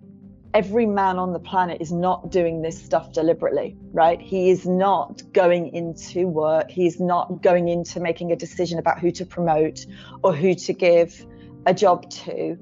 every 0.53 0.85
man 0.85 1.17
on 1.17 1.33
the 1.33 1.39
planet 1.39 1.81
is 1.81 1.91
not 1.91 2.31
doing 2.31 2.61
this 2.61 2.81
stuff 2.81 3.13
deliberately, 3.13 3.77
right? 3.93 4.21
He 4.21 4.49
is 4.49 4.65
not 4.65 5.21
going 5.33 5.73
into 5.73 6.27
work. 6.27 6.69
He's 6.69 6.99
not 6.99 7.41
going 7.41 7.67
into 7.67 7.99
making 7.99 8.31
a 8.31 8.35
decision 8.35 8.79
about 8.79 8.99
who 8.99 9.11
to 9.11 9.25
promote 9.25 9.85
or 10.23 10.33
who 10.33 10.53
to 10.53 10.73
give 10.73 11.25
a 11.65 11.73
job 11.73 12.09
to 12.09 12.57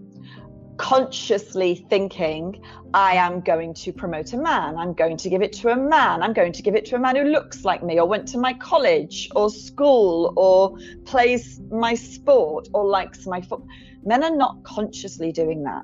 consciously 0.80 1.86
thinking, 1.90 2.64
I 2.94 3.16
am 3.16 3.42
going 3.42 3.74
to 3.76 3.92
promote 3.92 4.32
a 4.32 4.38
man, 4.38 4.78
I'm 4.78 4.94
going 4.94 5.18
to 5.18 5.30
give 5.30 5.42
it 5.42 5.52
to 5.54 5.70
a 5.70 5.76
man, 5.76 6.24
I'm 6.24 6.32
going 6.32 6.54
to 6.54 6.62
give 6.62 6.74
it 6.74 6.86
to 6.86 6.96
a 6.96 7.00
man 7.00 7.18
who 7.18 7.26
looks 7.26 7.66
like 7.66 7.84
me, 7.84 8.00
or 8.00 8.08
went 8.08 8.30
to 8.30 8.38
my 8.38 8.54
college 8.54 9.30
or 9.36 9.50
school, 9.50 10.34
or 10.38 10.78
plays 11.06 11.60
my 11.70 11.96
sport, 11.96 12.70
or 12.74 12.86
likes 12.86 13.28
my 13.28 13.42
foot. 13.42 13.62
Men 14.06 14.24
are 14.24 14.36
not 14.36 14.64
consciously 14.64 15.34
doing 15.34 15.64
that. 15.64 15.84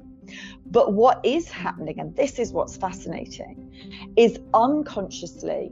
But 0.66 0.94
what 0.94 1.20
is 1.24 1.50
happening, 1.50 2.00
and 2.00 2.16
this 2.16 2.40
is 2.40 2.52
what's 2.52 2.78
fascinating, 2.78 4.14
is 4.16 4.40
unconsciously 4.54 5.72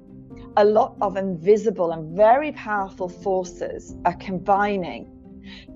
a 0.58 0.66
lot 0.66 0.96
of 1.02 1.18
invisible 1.18 1.92
and 1.92 2.16
very 2.16 2.52
powerful 2.52 3.10
forces 3.10 3.96
are 4.06 4.16
combining 4.16 5.10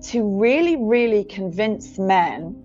to 0.02 0.22
really, 0.22 0.76
really 0.76 1.24
convince 1.24 1.98
men 1.98 2.56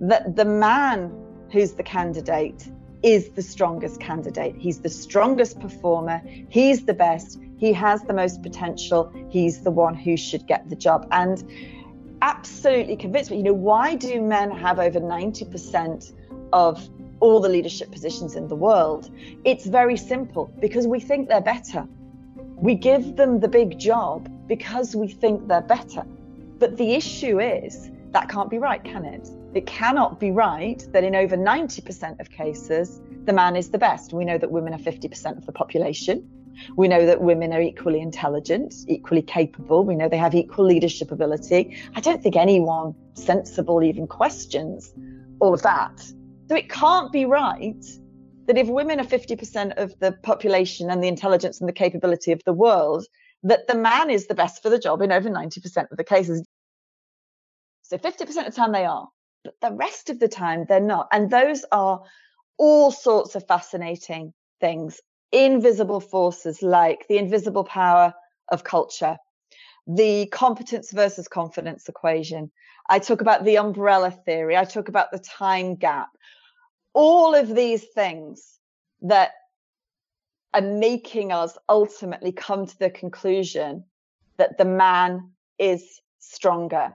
that 0.00 0.36
the 0.36 0.44
man 0.44 1.12
who's 1.52 1.72
the 1.72 1.82
candidate 1.82 2.68
is 3.02 3.30
the 3.30 3.42
strongest 3.42 4.00
candidate. 4.00 4.56
He's 4.58 4.80
the 4.80 4.88
strongest 4.88 5.60
performer. 5.60 6.20
He's 6.48 6.84
the 6.84 6.94
best. 6.94 7.38
He 7.56 7.72
has 7.72 8.02
the 8.02 8.12
most 8.12 8.42
potential. 8.42 9.12
He's 9.30 9.62
the 9.62 9.70
one 9.70 9.94
who 9.94 10.16
should 10.16 10.46
get 10.46 10.68
the 10.68 10.76
job. 10.76 11.06
And 11.12 11.44
absolutely 12.26 12.96
convinced 12.96 13.30
me, 13.30 13.36
you 13.36 13.44
know, 13.44 13.52
why 13.52 13.94
do 13.94 14.20
men 14.20 14.50
have 14.50 14.80
over 14.80 14.98
90% 14.98 16.12
of 16.52 16.88
all 17.20 17.38
the 17.38 17.48
leadership 17.48 17.88
positions 17.92 18.34
in 18.34 18.48
the 18.48 18.56
world? 18.56 19.10
It's 19.44 19.66
very 19.66 19.96
simple 19.96 20.52
because 20.60 20.88
we 20.88 20.98
think 20.98 21.28
they're 21.28 21.40
better. 21.40 21.86
We 22.56 22.74
give 22.74 23.14
them 23.14 23.38
the 23.38 23.46
big 23.46 23.78
job 23.78 24.28
because 24.48 24.96
we 24.96 25.06
think 25.06 25.46
they're 25.46 25.60
better. 25.78 26.02
But 26.58 26.76
the 26.76 26.94
issue 26.94 27.38
is 27.40 27.90
that 28.10 28.28
can't 28.28 28.50
be 28.50 28.58
right, 28.58 28.82
can 28.82 29.04
it? 29.04 29.30
It 29.54 29.66
cannot 29.66 30.18
be 30.18 30.32
right 30.32 30.84
that 30.92 31.04
in 31.04 31.14
over 31.14 31.36
90% 31.36 32.18
of 32.18 32.30
cases, 32.30 33.00
the 33.24 33.32
man 33.32 33.54
is 33.54 33.70
the 33.70 33.78
best. 33.78 34.12
We 34.12 34.24
know 34.24 34.38
that 34.38 34.50
women 34.50 34.74
are 34.74 34.78
50% 34.78 35.38
of 35.38 35.46
the 35.46 35.52
population. 35.52 36.28
We 36.76 36.88
know 36.88 37.06
that 37.06 37.20
women 37.20 37.52
are 37.52 37.60
equally 37.60 38.00
intelligent, 38.00 38.74
equally 38.88 39.22
capable. 39.22 39.84
We 39.84 39.94
know 39.94 40.08
they 40.08 40.16
have 40.16 40.34
equal 40.34 40.64
leadership 40.64 41.10
ability. 41.10 41.76
I 41.94 42.00
don't 42.00 42.22
think 42.22 42.36
anyone 42.36 42.94
sensible 43.14 43.82
even 43.82 44.06
questions 44.06 44.92
all 45.40 45.54
of 45.54 45.62
that. 45.62 46.00
So 46.48 46.56
it 46.56 46.68
can't 46.68 47.12
be 47.12 47.24
right 47.24 47.84
that 48.46 48.56
if 48.58 48.68
women 48.68 49.00
are 49.00 49.04
50% 49.04 49.76
of 49.76 49.98
the 49.98 50.12
population 50.22 50.90
and 50.90 51.02
the 51.02 51.08
intelligence 51.08 51.60
and 51.60 51.68
the 51.68 51.72
capability 51.72 52.32
of 52.32 52.42
the 52.44 52.52
world, 52.52 53.06
that 53.42 53.66
the 53.66 53.74
man 53.74 54.08
is 54.10 54.26
the 54.26 54.34
best 54.34 54.62
for 54.62 54.70
the 54.70 54.78
job 54.78 55.02
in 55.02 55.12
over 55.12 55.28
90% 55.28 55.90
of 55.90 55.96
the 55.96 56.04
cases. 56.04 56.46
So 57.82 57.98
50% 57.98 58.20
of 58.20 58.44
the 58.46 58.50
time 58.52 58.72
they 58.72 58.84
are 58.84 59.08
but 59.46 59.54
the 59.60 59.76
rest 59.76 60.10
of 60.10 60.18
the 60.18 60.28
time 60.28 60.66
they're 60.68 60.80
not. 60.80 61.08
And 61.12 61.30
those 61.30 61.64
are 61.72 62.02
all 62.58 62.90
sorts 62.90 63.34
of 63.34 63.46
fascinating 63.46 64.34
things. 64.60 65.00
Invisible 65.32 66.00
forces 66.00 66.62
like 66.62 67.06
the 67.08 67.18
invisible 67.18 67.64
power 67.64 68.14
of 68.50 68.64
culture, 68.64 69.16
the 69.86 70.26
competence 70.26 70.92
versus 70.92 71.28
confidence 71.28 71.88
equation. 71.88 72.50
I 72.88 73.00
talk 73.00 73.20
about 73.20 73.44
the 73.44 73.58
umbrella 73.58 74.10
theory. 74.10 74.56
I 74.56 74.64
talk 74.64 74.88
about 74.88 75.10
the 75.10 75.18
time 75.18 75.74
gap. 75.74 76.08
All 76.94 77.34
of 77.34 77.54
these 77.54 77.84
things 77.84 78.58
that 79.02 79.32
are 80.54 80.62
making 80.62 81.32
us 81.32 81.58
ultimately 81.68 82.32
come 82.32 82.66
to 82.66 82.78
the 82.78 82.90
conclusion 82.90 83.84
that 84.38 84.56
the 84.58 84.64
man 84.64 85.32
is 85.58 86.00
stronger 86.18 86.92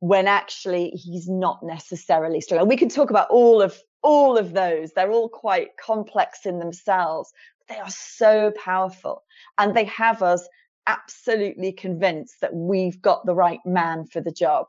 when 0.00 0.26
actually 0.26 0.90
he's 0.90 1.28
not 1.28 1.62
necessarily 1.62 2.40
strong. 2.40 2.60
And 2.60 2.68
we 2.68 2.76
can 2.76 2.88
talk 2.88 3.10
about 3.10 3.30
all 3.30 3.62
of 3.62 3.78
all 4.02 4.38
of 4.38 4.52
those. 4.52 4.92
They're 4.92 5.10
all 5.10 5.28
quite 5.28 5.76
complex 5.76 6.46
in 6.46 6.58
themselves, 6.58 7.32
they 7.68 7.78
are 7.78 7.90
so 7.90 8.52
powerful. 8.52 9.24
And 9.58 9.76
they 9.76 9.84
have 9.84 10.22
us 10.22 10.48
absolutely 10.86 11.72
convinced 11.72 12.40
that 12.40 12.54
we've 12.54 13.00
got 13.00 13.26
the 13.26 13.34
right 13.34 13.60
man 13.64 14.06
for 14.06 14.20
the 14.20 14.32
job. 14.32 14.66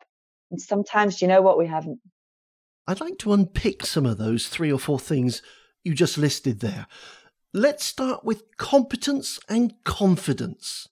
And 0.51 0.61
sometimes 0.61 1.21
you 1.21 1.27
know 1.27 1.41
what 1.41 1.57
we 1.57 1.67
haven't. 1.67 1.99
I'd 2.87 2.99
like 2.99 3.17
to 3.19 3.33
unpick 3.33 3.85
some 3.85 4.05
of 4.05 4.17
those 4.17 4.47
three 4.47 4.71
or 4.71 4.79
four 4.79 4.99
things 4.99 5.41
you 5.83 5.93
just 5.93 6.17
listed 6.17 6.59
there. 6.59 6.87
Let's 7.53 7.85
start 7.85 8.23
with 8.23 8.57
competence 8.57 9.39
and 9.47 9.73
confidence. 9.83 10.87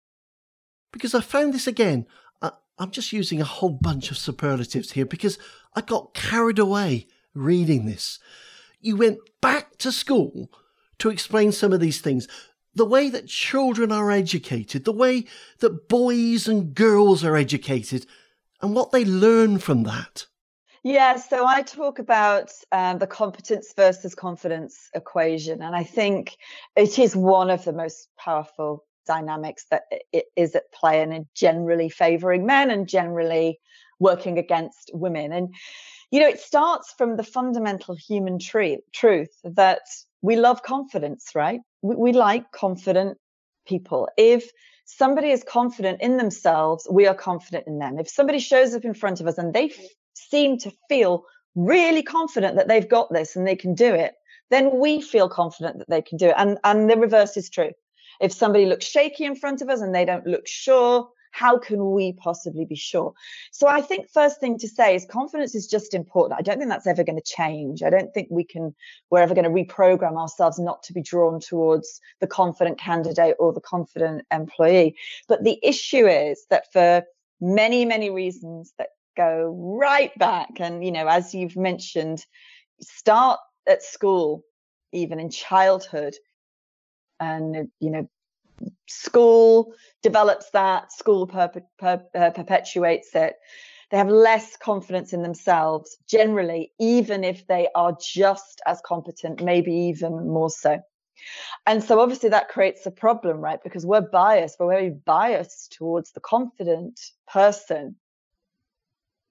Because 0.94 1.14
I 1.14 1.22
found 1.22 1.54
this 1.54 1.68
again 1.68 2.06
uh, 2.42 2.52
I'm 2.78 2.92
just 2.92 3.12
using 3.12 3.42
a 3.42 3.46
whole 3.46 3.78
bunch 3.82 4.12
of 4.12 4.18
superlatives 4.18 4.92
here 4.92 5.06
because 5.06 5.38
I 5.76 5.82
got 5.82 6.14
carried 6.14 6.60
away 6.60 7.08
reading 7.34 7.86
this. 7.86 8.20
You 8.80 8.96
went 8.96 9.20
back 9.42 9.78
to 9.80 9.92
school 9.92 10.52
to 11.00 11.10
explain 11.10 11.52
some 11.52 11.74
of 11.74 11.80
these 11.80 12.02
things. 12.02 12.28
The 12.76 12.86
way 12.86 13.10
that 13.10 13.28
children 13.28 13.92
are 13.92 14.12
educated, 14.12 14.86
the 14.86 14.92
way 14.92 15.26
that 15.60 15.90
boys 15.90 16.48
and 16.48 16.76
girls 16.76 17.24
are 17.24 17.36
educated, 17.36 18.06
and 18.62 18.76
what 18.76 18.92
they 18.92 19.06
learn 19.06 19.58
from 19.60 19.84
that. 19.84 20.26
Yeah, 20.84 21.18
so 21.18 21.46
I 21.46 21.64
talk 21.64 22.00
about 22.00 22.52
um, 22.72 23.00
the 23.00 23.08
competence 23.08 23.74
versus 23.76 24.16
confidence 24.16 24.90
equation, 24.94 25.62
and 25.62 25.76
I 25.76 25.84
think 25.84 26.38
it 26.76 26.98
is 26.98 27.16
one 27.16 27.50
of 27.50 27.66
the 27.66 27.74
most 27.74 28.10
powerful 28.18 28.86
dynamics 29.06 29.66
that 29.72 29.84
is 30.36 30.54
at 30.54 30.72
play 30.72 31.02
and 31.02 31.26
generally 31.34 31.90
favoring 31.90 32.46
men 32.46 32.70
and 32.70 32.88
generally 32.88 33.60
working 34.00 34.38
against 34.38 34.92
women. 34.94 35.32
And, 35.32 35.56
you 36.12 36.20
know, 36.20 36.28
it 36.28 36.40
starts 36.40 36.94
from 36.98 37.16
the 37.16 37.24
fundamental 37.24 37.96
human 37.96 38.38
tree, 38.38 38.80
truth 38.94 39.32
that 39.44 39.82
we 40.22 40.36
love 40.36 40.64
confidence, 40.64 41.32
right? 41.36 41.60
We, 41.82 41.96
we 41.96 42.14
like 42.14 42.52
confident 42.52 43.18
people. 43.68 44.10
If 44.18 44.50
somebody 44.86 45.30
is 45.30 45.44
confident 45.44 46.02
in 46.02 46.18
themselves, 46.18 46.88
we 46.90 47.08
are 47.08 47.16
confident 47.16 47.66
in 47.68 47.80
them. 47.80 48.00
If 48.00 48.10
somebody 48.10 48.40
shows 48.40 48.74
up 48.74 48.86
in 48.86 48.94
front 48.94 49.22
of 49.22 49.28
us 49.28 49.38
and 49.38 49.54
they 49.54 49.74
seem 50.14 50.58
to 50.60 50.72
feel 50.90 51.26
really 51.56 52.04
confident 52.04 52.56
that 52.56 52.68
they've 52.68 52.88
got 52.88 53.12
this 53.12 53.36
and 53.36 53.46
they 53.46 53.56
can 53.56 53.74
do 53.74 53.94
it, 53.94 54.14
then 54.50 54.80
we 54.80 55.02
feel 55.02 55.28
confident 55.28 55.80
that 55.80 55.90
they 55.90 56.02
can 56.02 56.18
do 56.18 56.28
it. 56.28 56.36
And, 56.38 56.58
and 56.64 56.90
the 56.90 56.98
reverse 56.98 57.36
is 57.36 57.50
true. 57.50 57.72
If 58.22 58.32
somebody 58.32 58.66
looks 58.66 58.86
shaky 58.86 59.26
in 59.26 59.36
front 59.36 59.62
of 59.62 59.70
us 59.70 59.82
and 59.82 59.94
they 59.94 60.06
don't 60.06 60.26
look 60.26 60.48
sure, 60.48 61.10
how 61.38 61.58
can 61.58 61.92
we 61.92 62.14
possibly 62.14 62.66
be 62.66 62.76
sure? 62.76 63.14
So 63.52 63.68
I 63.68 63.82
think 63.82 64.10
first 64.10 64.40
thing 64.40 64.58
to 64.58 64.68
say 64.68 64.96
is 64.96 65.06
confidence 65.06 65.54
is 65.54 65.68
just 65.68 65.94
important. 65.94 66.40
I 66.40 66.42
don't 66.42 66.58
think 66.58 66.70
that's 66.70 66.88
ever 66.88 67.04
going 67.04 67.20
to 67.20 67.22
change. 67.24 67.84
I 67.84 67.92
don't 67.92 68.12
think 68.12 68.30
we 68.32 68.44
can, 68.44 68.74
we're 69.12 69.22
ever 69.22 69.36
going 69.36 69.44
to 69.46 69.64
reprogram 69.64 70.18
ourselves 70.18 70.58
not 70.58 70.82
to 70.84 70.94
be 70.94 71.02
drawn 71.04 71.40
towards 71.40 72.02
the 72.22 72.28
confident 72.28 72.80
candidate 72.80 73.36
or 73.38 73.54
the 73.54 73.62
confident 73.62 74.26
employee. 74.32 74.96
But 75.28 75.44
the 75.44 75.60
issue 75.62 76.08
is 76.08 76.44
that 76.50 76.74
for 76.74 77.04
many, 77.40 77.86
many 77.86 78.10
reasons 78.10 78.74
that 78.80 78.90
go 79.16 79.54
right 79.80 80.18
back. 80.18 80.60
And, 80.60 80.84
you 80.84 80.92
know, 80.92 81.08
as 81.08 81.36
you've 81.36 81.56
mentioned, 81.56 82.26
start 82.82 83.40
at 83.68 83.84
school, 83.84 84.44
even 84.92 85.20
in 85.20 85.30
childhood. 85.30 86.16
And, 87.20 87.70
you 87.80 87.92
know, 87.92 88.10
school 88.88 89.74
develops 90.04 90.50
that, 90.52 90.92
school 90.92 91.28
per- 91.28 91.52
uh, 91.82 92.30
perpetuates 92.32 93.14
it. 93.14 93.36
They 93.90 93.98
have 93.98 94.10
less 94.10 94.58
confidence 94.58 95.14
in 95.14 95.22
themselves 95.22 95.98
generally, 96.10 96.74
even 96.80 97.24
if 97.24 97.48
they 97.48 97.70
are 97.74 97.98
just 98.02 98.62
as 98.66 98.82
competent, 98.86 99.42
maybe 99.42 99.74
even 99.74 100.28
more 100.28 100.50
so. 100.50 100.80
And 101.66 101.84
so 101.84 102.00
obviously 102.00 102.30
that 102.30 102.50
creates 102.50 102.86
a 102.86 102.92
problem, 102.92 103.38
right? 103.38 103.60
Because 103.64 103.86
we're 103.86 104.02
biased, 104.02 104.60
we're 104.60 104.72
very 104.72 104.90
biased 104.90 105.74
towards 105.78 106.12
the 106.12 106.20
confident 106.20 107.00
person 107.32 107.96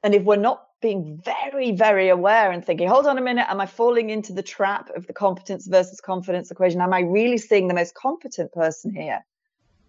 and 0.06 0.14
if 0.14 0.22
we're 0.22 0.36
not 0.36 0.62
being 0.80 1.20
very, 1.24 1.72
very 1.72 2.10
aware 2.10 2.52
and 2.52 2.64
thinking, 2.64 2.86
hold 2.86 3.08
on 3.08 3.18
a 3.18 3.20
minute, 3.20 3.46
am 3.48 3.60
I 3.60 3.66
falling 3.66 4.10
into 4.10 4.32
the 4.32 4.42
trap 4.42 4.88
of 4.94 5.06
the 5.08 5.12
competence 5.12 5.66
versus 5.66 6.00
confidence 6.00 6.48
equation? 6.52 6.80
Am 6.80 6.92
I 6.92 7.00
really 7.00 7.38
seeing 7.38 7.66
the 7.66 7.74
most 7.74 7.92
competent 7.94 8.52
person 8.52 8.94
here? 8.94 9.24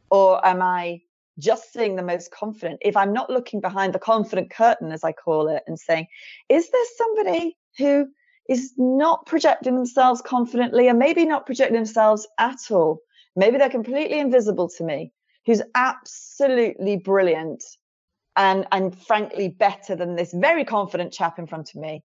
Or 0.10 0.46
am 0.46 0.62
I 0.62 1.02
just 1.40 1.72
seeing 1.74 1.96
the 1.96 2.04
most 2.04 2.32
confident? 2.32 2.80
If 2.82 2.98
I'm 2.98 3.14
not 3.14 3.30
looking 3.30 3.62
behind 3.62 3.94
the 3.94 4.00
confident 4.00 4.50
curtain, 4.50 4.92
as 4.92 5.04
I 5.04 5.12
call 5.12 5.48
it, 5.50 5.64
and 5.68 5.80
saying, 5.80 6.08
is 6.50 6.70
there 6.70 6.86
somebody 6.98 7.58
who 7.78 8.08
is 8.50 8.74
not 8.78 9.26
projecting 9.26 9.76
themselves 9.76 10.22
confidently 10.22 10.88
and 10.88 10.98
maybe 10.98 11.26
not 11.26 11.46
projecting 11.46 11.76
themselves 11.76 12.28
at 12.40 12.72
all? 12.72 13.02
Maybe 13.36 13.58
they're 13.58 13.70
completely 13.70 14.20
invisible 14.20 14.70
to 14.78 14.84
me, 14.84 15.12
who's 15.46 15.62
absolutely 15.76 16.98
brilliant 16.98 17.64
and 18.38 18.68
and 18.72 18.98
frankly 18.98 19.50
better 19.50 19.96
than 19.96 20.16
this 20.16 20.32
very 20.32 20.64
confident 20.64 21.12
chap 21.12 21.40
in 21.40 21.48
front 21.48 21.72
of 21.74 21.82
me 21.82 22.04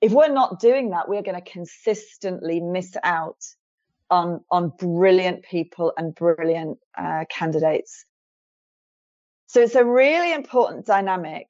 if 0.00 0.12
we're 0.12 0.32
not 0.32 0.60
doing 0.60 0.90
that 0.90 1.08
we're 1.08 1.22
going 1.22 1.40
to 1.40 1.50
consistently 1.50 2.60
miss 2.60 2.96
out 3.02 3.44
on 4.12 4.44
on 4.50 4.68
brilliant 4.78 5.42
people 5.42 5.92
and 5.96 6.14
brilliant 6.14 6.78
uh, 6.96 7.24
candidates 7.30 8.04
so 9.46 9.60
it's 9.60 9.74
a 9.74 9.84
really 9.84 10.32
important 10.32 10.86
dynamic 10.86 11.46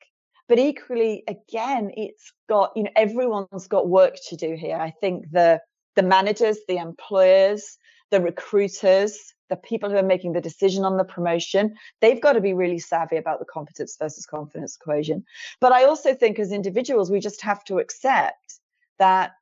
but 0.49 0.59
equally 0.59 1.25
again 1.27 1.91
it's 1.97 2.33
got 2.49 2.73
you 2.77 2.85
know 2.85 2.91
everyone's 2.97 3.67
got 3.67 3.89
work 3.89 4.15
to 4.29 4.37
do 4.37 4.55
here 4.55 4.77
i 4.77 4.91
think 5.01 5.25
the 5.33 5.61
the 5.97 6.03
managers 6.03 6.59
the 6.69 6.79
employers 6.79 7.77
the 8.13 8.21
recruiters 8.21 9.35
the 9.53 9.57
people 9.57 9.91
who 9.91 9.97
are 9.97 10.03
making 10.03 10.33
the 10.33 10.41
decision 10.41 10.83
on 10.83 10.97
the 10.97 11.05
promotion, 11.05 11.75
they've 12.01 12.23
got 12.23 12.33
to 12.33 12.41
be 12.41 12.55
really 12.55 12.79
savvy 12.79 13.19
about 13.19 13.39
the 13.39 13.45
competence 13.45 13.95
versus 14.01 14.25
confidence 14.25 14.79
equation. 14.81 15.23
But 15.61 15.73
I 15.73 15.85
also 15.85 16.15
think 16.15 16.39
as 16.39 16.53
individuals, 16.53 17.11
we 17.11 17.21
just 17.21 17.43
have 17.43 17.63
to 17.65 17.77
accept 17.77 18.61
that 18.99 19.33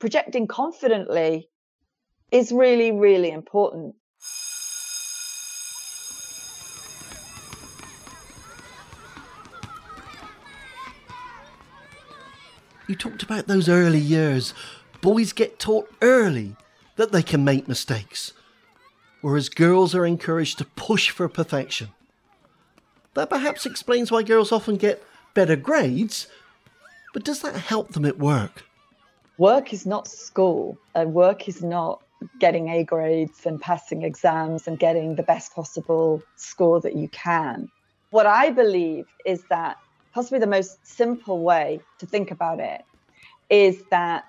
projecting 0.00 0.48
confidently 0.48 1.48
is 2.34 2.52
really, 2.52 2.92
really 2.92 3.30
important. 3.30 3.94
You 12.86 12.94
talked 12.94 13.22
about 13.22 13.46
those 13.46 13.68
early 13.68 13.98
years. 13.98 14.52
Boys 15.00 15.32
get 15.32 15.58
taught 15.58 15.90
early 16.02 16.56
that 16.96 17.12
they 17.12 17.22
can 17.22 17.42
make 17.44 17.66
mistakes 17.66 18.32
whereas 19.24 19.48
girls 19.48 19.94
are 19.94 20.04
encouraged 20.04 20.58
to 20.58 20.66
push 20.76 21.08
for 21.08 21.26
perfection. 21.30 21.88
That 23.14 23.30
perhaps 23.30 23.64
explains 23.64 24.12
why 24.12 24.22
girls 24.22 24.52
often 24.52 24.76
get 24.76 25.02
better 25.32 25.56
grades, 25.56 26.26
but 27.14 27.24
does 27.24 27.40
that 27.40 27.56
help 27.56 27.94
them 27.94 28.04
at 28.04 28.18
work? 28.18 28.64
Work 29.38 29.72
is 29.72 29.86
not 29.86 30.08
school, 30.08 30.76
and 30.94 31.14
work 31.14 31.48
is 31.48 31.62
not 31.62 32.02
getting 32.38 32.68
A 32.68 32.84
grades 32.84 33.46
and 33.46 33.60
passing 33.60 34.02
exams 34.02 34.66
and 34.66 34.78
getting 34.78 35.16
the 35.16 35.22
best 35.22 35.54
possible 35.54 36.22
score 36.36 36.80
that 36.80 36.96
you 36.96 37.08
can. 37.08 37.70
What 38.10 38.26
I 38.26 38.50
believe 38.50 39.06
is 39.24 39.44
that 39.50 39.76
possibly 40.12 40.38
the 40.38 40.46
most 40.46 40.86
simple 40.86 41.42
way 41.42 41.80
to 41.98 42.06
think 42.06 42.30
about 42.30 42.60
it 42.60 42.82
is 43.50 43.82
that 43.90 44.24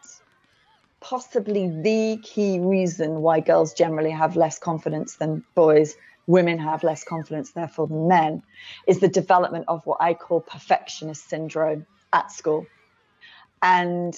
possibly 1.00 1.70
the 1.70 2.20
key 2.24 2.60
reason 2.60 3.22
why 3.22 3.40
girls 3.40 3.74
generally 3.74 4.10
have 4.10 4.36
less 4.36 4.58
confidence 4.58 5.18
than 5.18 5.44
boys, 5.54 5.96
women 6.26 6.58
have 6.58 6.84
less 6.84 7.04
confidence, 7.04 7.52
therefore, 7.52 7.88
than 7.88 8.08
men, 8.08 8.42
is 8.88 9.00
the 9.00 9.08
development 9.08 9.66
of 9.68 9.86
what 9.86 10.02
I 10.02 10.16
call 10.16 10.42
perfectionist 10.42 11.30
syndrome 11.30 11.86
at 12.12 12.32
school. 12.32 12.66
And 13.62 14.16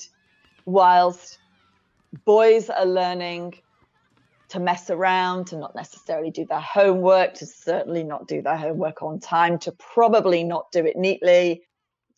whilst 0.65 1.39
boys 2.25 2.69
are 2.69 2.85
learning 2.85 3.55
to 4.49 4.59
mess 4.59 4.89
around, 4.89 5.47
to 5.47 5.57
not 5.57 5.75
necessarily 5.75 6.31
do 6.31 6.45
their 6.45 6.59
homework, 6.59 7.33
to 7.35 7.45
certainly 7.45 8.03
not 8.03 8.27
do 8.27 8.41
their 8.41 8.57
homework 8.57 9.01
on 9.01 9.19
time, 9.19 9.59
to 9.59 9.71
probably 9.73 10.43
not 10.43 10.71
do 10.71 10.85
it 10.85 10.95
neatly, 10.95 11.63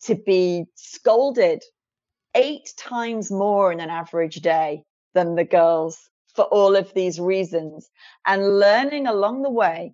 to 0.02 0.14
be 0.14 0.64
scolded 0.74 1.62
eight 2.34 2.72
times 2.76 3.30
more 3.30 3.72
in 3.72 3.80
an 3.80 3.90
average 3.90 4.36
day 4.36 4.84
than 5.14 5.34
the 5.34 5.44
girls 5.44 6.10
for 6.34 6.44
all 6.44 6.76
of 6.76 6.94
these 6.94 7.18
reasons 7.18 7.90
and 8.26 8.60
learning 8.60 9.06
along 9.06 9.42
the 9.42 9.50
way 9.50 9.92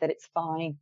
that 0.00 0.10
it's 0.10 0.28
fine. 0.34 0.76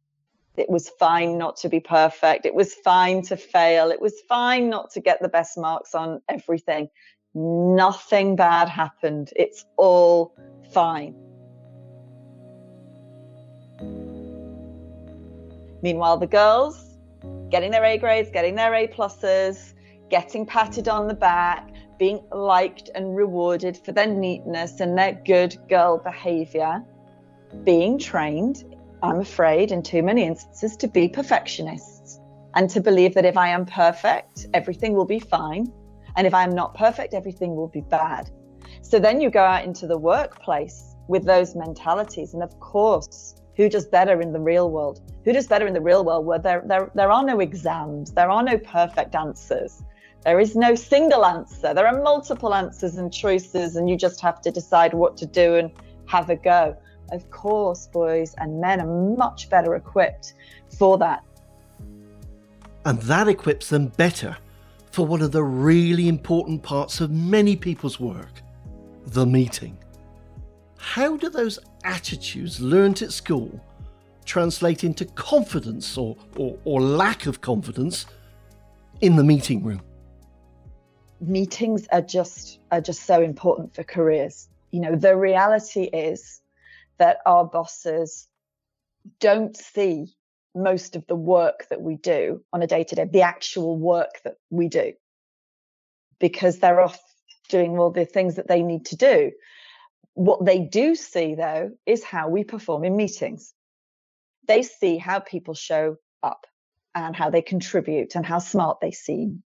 It 0.57 0.69
was 0.69 0.89
fine 0.99 1.39
not 1.39 1.57
to 1.59 1.69
be 1.69 1.79
perfect. 1.79 2.45
It 2.45 2.55
was 2.55 2.75
fine 2.75 3.23
to 3.23 3.37
fail. 3.37 3.93
It 3.93 4.01
was 4.01 4.21
fine 4.29 4.69
not 4.69 4.91
to 4.93 5.01
get 5.01 5.23
the 5.23 5.29
best 5.29 5.57
marks 5.57 5.95
on 5.95 6.21
everything. 6.29 6.89
Nothing 7.33 8.35
bad 8.35 8.69
happened. 8.69 9.31
It's 9.37 9.65
all 9.77 10.35
fine. 10.73 11.15
Meanwhile, 15.83 16.19
the 16.19 16.27
girls 16.27 16.97
getting 17.51 17.71
their 17.71 17.85
A 17.85 17.99
grades, 17.99 18.31
getting 18.31 18.55
their 18.55 18.75
A 18.75 18.89
pluses, 18.89 19.75
getting 20.11 20.45
patted 20.47 20.89
on 20.89 21.07
the 21.09 21.15
back, 21.15 21.69
being 21.99 22.21
liked 22.33 22.91
and 22.95 23.17
rewarded 23.17 23.77
for 23.77 23.93
their 23.93 24.07
neatness 24.07 24.81
and 24.81 24.97
their 24.97 25.21
good 25.25 25.57
girl 25.69 25.99
behavior, 25.99 26.83
being 27.65 27.99
trained, 27.99 28.65
I'm 29.03 29.21
afraid, 29.21 29.71
in 29.73 29.83
too 29.83 30.03
many 30.03 30.25
instances, 30.25 30.77
to 30.79 30.89
be 30.89 31.09
perfectionists 31.09 32.21
and 32.55 32.69
to 32.71 32.81
believe 32.81 33.15
that 33.15 33.25
if 33.25 33.37
I 33.37 33.49
am 33.49 33.65
perfect, 33.67 34.47
everything 34.55 34.95
will 34.95 35.05
be 35.05 35.21
fine. 35.21 35.73
And 36.17 36.27
if 36.27 36.35
I'm 36.35 36.51
not 36.51 36.75
perfect, 36.75 37.15
everything 37.15 37.55
will 37.55 37.69
be 37.69 37.81
bad. 37.81 38.31
So 38.83 38.99
then 38.99 39.21
you 39.21 39.31
go 39.31 39.43
out 39.43 39.65
into 39.65 39.87
the 39.87 39.99
workplace 39.99 40.97
with 41.09 41.25
those 41.25 41.55
mentalities. 41.55 42.35
And 42.35 42.43
of 42.43 42.59
course, 42.61 43.35
who 43.57 43.69
does 43.69 43.87
better 43.87 44.21
in 44.21 44.33
the 44.33 44.41
real 44.41 44.71
world? 44.71 45.01
Who 45.25 45.33
does 45.33 45.47
better 45.47 45.67
in 45.67 45.75
the 45.75 45.81
real 45.81 46.05
world 46.05 46.25
where 46.25 46.39
there, 46.39 46.63
there, 46.67 46.91
there 46.95 47.11
are 47.11 47.25
no 47.25 47.41
exams, 47.41 48.13
there 48.13 48.31
are 48.31 48.43
no 48.43 48.57
perfect 48.59 49.15
answers. 49.15 49.83
There 50.25 50.41
is 50.41 50.57
no 50.57 50.75
single 50.75 51.25
answer. 51.25 51.75
There 51.75 51.87
are 51.87 52.03
multiple 52.03 52.55
answers 52.55 52.97
and 52.97 53.13
choices, 53.13 53.77
and 53.77 53.89
you 53.89 53.97
just 53.97 54.21
have 54.21 54.41
to 54.43 54.51
decide 54.51 54.93
what 54.93 55.17
to 55.19 55.27
do 55.27 55.57
and 55.57 55.71
have 56.07 56.29
a 56.31 56.37
go. 56.37 56.77
Of 57.13 57.31
course, 57.31 57.87
boys 57.87 58.35
and 58.39 58.61
men 58.61 58.81
are 58.81 59.17
much 59.17 59.49
better 59.49 59.75
equipped 59.75 60.35
for 60.77 60.99
that. 60.99 61.25
And 62.85 63.01
that 63.03 63.29
equips 63.29 63.69
them 63.69 63.89
better 63.89 64.37
for 64.91 65.07
one 65.07 65.23
of 65.23 65.33
the 65.33 65.43
really 65.43 66.09
important 66.09 66.63
parts 66.63 67.01
of 67.01 67.11
many 67.11 67.57
people's 67.57 68.01
work 68.01 68.43
the 69.13 69.27
meeting. 69.27 69.77
How 70.77 71.17
do 71.17 71.31
those 71.31 71.59
attitudes 71.85 72.61
learnt 72.61 73.03
at 73.03 73.13
school 73.13 73.61
translate 74.25 74.85
into 74.85 75.07
confidence 75.07 75.97
or, 75.97 76.17
or, 76.37 76.59
or 76.65 76.81
lack 76.81 77.27
of 77.27 77.41
confidence 77.41 78.07
in 79.01 79.17
the 79.17 79.25
meeting 79.25 79.65
room? 79.65 79.81
Meetings 81.21 81.89
are 81.91 82.03
just 82.03 82.61
are 82.71 82.81
just 82.81 83.05
so 83.05 83.23
important 83.23 83.75
for 83.75 83.83
careers. 83.83 84.49
You 84.71 84.81
know, 84.81 84.95
the 84.95 85.17
reality 85.17 85.85
is 85.85 86.41
that 86.99 87.19
our 87.27 87.45
bosses 87.45 88.29
don't 89.19 89.57
see 89.57 90.15
most 90.55 90.97
of 90.97 91.07
the 91.07 91.17
work 91.17 91.67
that 91.71 91.81
we 91.81 91.97
do 91.97 92.43
on 92.53 92.63
a 92.63 92.67
day 92.67 92.85
to 92.85 92.95
day, 92.95 93.05
the 93.11 93.23
actual 93.23 93.77
work 93.77 94.21
that 94.25 94.37
we 94.51 94.69
do, 94.69 94.93
because 96.19 96.59
they're 96.59 96.81
off 96.81 97.01
doing 97.49 97.79
all 97.79 97.91
the 97.91 98.05
things 98.05 98.37
that 98.37 98.49
they 98.49 98.63
need 98.63 98.87
to 98.87 98.97
do. 98.97 99.33
What 100.15 100.45
they 100.45 100.61
do 100.61 100.95
see, 100.95 101.35
though, 101.35 101.71
is 101.87 102.03
how 102.03 102.29
we 102.29 102.45
perform 102.45 102.85
in 102.85 102.97
meetings. 102.97 103.55
They 104.47 104.63
see 104.63 104.99
how 104.99 105.21
people 105.21 105.55
show 105.55 105.97
up 106.23 106.47
and 106.95 107.15
how 107.15 107.31
they 107.31 107.43
contribute 107.43 108.15
and 108.15 108.27
how 108.27 108.39
smart 108.39 108.79
they 108.81 108.91
seem. 108.91 109.43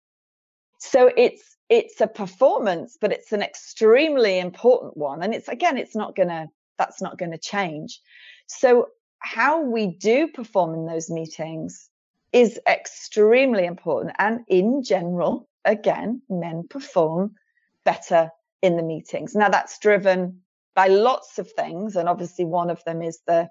So 0.78 1.10
it's 1.16 1.56
it's 1.68 2.00
a 2.00 2.06
performance, 2.06 2.98
but 3.00 3.12
it's 3.12 3.32
an 3.32 3.42
extremely 3.42 4.38
important 4.38 4.96
one. 4.96 5.22
And 5.22 5.34
it's 5.34 5.48
again, 5.48 5.78
it's 5.78 5.96
not 5.96 6.16
gonna 6.16 6.48
that's 6.78 7.02
not 7.02 7.18
gonna 7.18 7.38
change. 7.38 8.00
So 8.46 8.88
how 9.18 9.62
we 9.62 9.86
do 9.86 10.28
perform 10.28 10.74
in 10.74 10.86
those 10.86 11.10
meetings 11.10 11.88
is 12.32 12.58
extremely 12.68 13.64
important. 13.64 14.14
And 14.18 14.40
in 14.48 14.82
general, 14.82 15.48
again, 15.64 16.22
men 16.28 16.66
perform 16.68 17.34
better 17.84 18.30
in 18.62 18.76
the 18.76 18.82
meetings. 18.82 19.34
Now 19.34 19.48
that's 19.48 19.78
driven 19.78 20.42
by 20.74 20.86
lots 20.86 21.38
of 21.38 21.50
things. 21.50 21.96
And 21.96 22.08
obviously, 22.08 22.44
one 22.44 22.70
of 22.70 22.82
them 22.84 23.02
is 23.02 23.20
the 23.26 23.48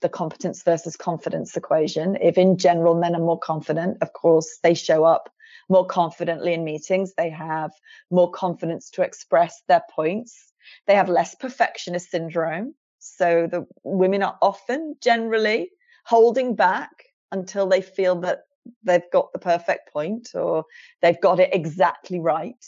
the 0.00 0.08
competence 0.08 0.64
versus 0.64 0.96
confidence 0.96 1.56
equation. 1.56 2.16
If 2.20 2.36
in 2.36 2.58
general 2.58 2.96
men 2.96 3.14
are 3.14 3.20
more 3.20 3.38
confident, 3.38 3.98
of 4.00 4.12
course, 4.12 4.58
they 4.62 4.74
show 4.74 5.04
up 5.04 5.32
more 5.68 5.86
confidently 5.86 6.54
in 6.54 6.64
meetings. 6.64 7.14
They 7.16 7.30
have 7.30 7.70
more 8.10 8.30
confidence 8.30 8.90
to 8.90 9.02
express 9.02 9.62
their 9.68 9.82
points. 9.90 10.52
They 10.86 10.96
have 10.96 11.08
less 11.08 11.36
perfectionist 11.36 12.10
syndrome. 12.10 12.74
So 12.98 13.46
the 13.48 13.66
women 13.84 14.24
are 14.24 14.36
often 14.42 14.96
generally 15.00 15.70
holding 16.04 16.56
back 16.56 16.90
until 17.30 17.68
they 17.68 17.80
feel 17.80 18.20
that 18.22 18.40
they've 18.82 19.10
got 19.12 19.32
the 19.32 19.38
perfect 19.38 19.92
point 19.92 20.30
or 20.34 20.64
they've 21.00 21.20
got 21.20 21.38
it 21.38 21.50
exactly 21.52 22.18
right 22.18 22.64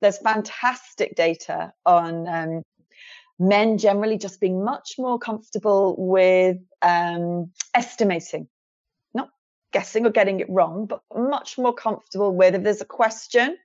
there's 0.00 0.18
fantastic 0.18 1.14
data 1.16 1.72
on 1.84 2.28
um, 2.28 2.62
men 3.38 3.78
generally 3.78 4.18
just 4.18 4.40
being 4.40 4.64
much 4.64 4.94
more 4.98 5.18
comfortable 5.18 5.94
with 5.98 6.58
um, 6.82 7.50
estimating, 7.74 8.48
not 9.14 9.30
guessing 9.72 10.06
or 10.06 10.10
getting 10.10 10.40
it 10.40 10.50
wrong, 10.50 10.86
but 10.86 11.00
much 11.14 11.58
more 11.58 11.74
comfortable 11.74 12.34
with 12.34 12.54
if 12.54 12.62
there's 12.62 12.80
a 12.80 12.86
question, 12.86 13.56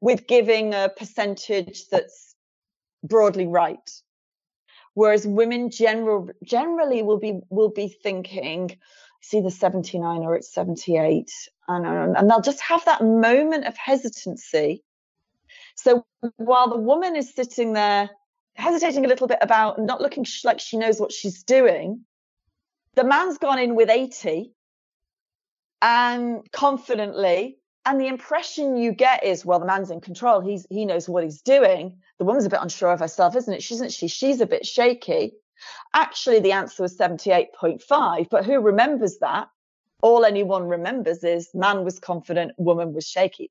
with 0.00 0.26
giving 0.26 0.74
a 0.74 0.90
percentage 0.96 1.88
that's 1.88 2.34
broadly 3.02 3.46
right. 3.46 3.90
Whereas 4.94 5.26
women 5.26 5.70
general, 5.70 6.30
generally 6.42 7.02
will 7.02 7.18
be 7.18 7.40
will 7.50 7.70
be 7.70 7.88
thinking, 7.88 8.78
it's 9.20 9.34
either 9.34 9.50
79 9.50 10.22
or 10.22 10.36
it's 10.36 10.52
78, 10.54 11.30
and, 11.68 12.16
and 12.16 12.30
they'll 12.30 12.40
just 12.40 12.62
have 12.62 12.84
that 12.86 13.02
moment 13.02 13.66
of 13.66 13.76
hesitancy 13.76 14.82
so 15.76 16.04
while 16.36 16.68
the 16.68 16.78
woman 16.78 17.16
is 17.16 17.34
sitting 17.34 17.74
there 17.74 18.10
hesitating 18.54 19.04
a 19.04 19.08
little 19.08 19.26
bit 19.26 19.38
about 19.42 19.78
not 19.78 20.00
looking 20.00 20.26
like 20.44 20.58
she 20.58 20.78
knows 20.78 20.98
what 20.98 21.12
she's 21.12 21.42
doing, 21.42 22.04
the 22.94 23.04
man's 23.04 23.38
gone 23.38 23.58
in 23.58 23.74
with 23.74 23.90
80 23.90 24.52
and 25.82 26.50
confidently. 26.52 27.58
And 27.84 28.00
the 28.00 28.08
impression 28.08 28.76
you 28.76 28.90
get 28.90 29.22
is, 29.22 29.44
well, 29.44 29.60
the 29.60 29.66
man's 29.66 29.92
in 29.92 30.00
control. 30.00 30.40
He's 30.40 30.66
he 30.70 30.84
knows 30.86 31.08
what 31.08 31.22
he's 31.22 31.40
doing. 31.40 31.98
The 32.18 32.24
woman's 32.24 32.46
a 32.46 32.50
bit 32.50 32.58
unsure 32.60 32.90
of 32.90 32.98
herself, 32.98 33.36
isn't 33.36 33.54
it? 33.54 33.62
She 33.62 33.74
isn't 33.74 33.92
she? 33.92 34.08
She's 34.08 34.40
a 34.40 34.46
bit 34.46 34.66
shaky. 34.66 35.34
Actually, 35.94 36.40
the 36.40 36.52
answer 36.52 36.82
was 36.82 36.98
78.5, 36.98 38.28
but 38.28 38.44
who 38.44 38.60
remembers 38.60 39.18
that? 39.18 39.48
All 40.02 40.24
anyone 40.24 40.66
remembers 40.66 41.22
is 41.22 41.48
man 41.54 41.84
was 41.84 42.00
confident, 42.00 42.52
woman 42.58 42.92
was 42.92 43.06
shaky 43.06 43.50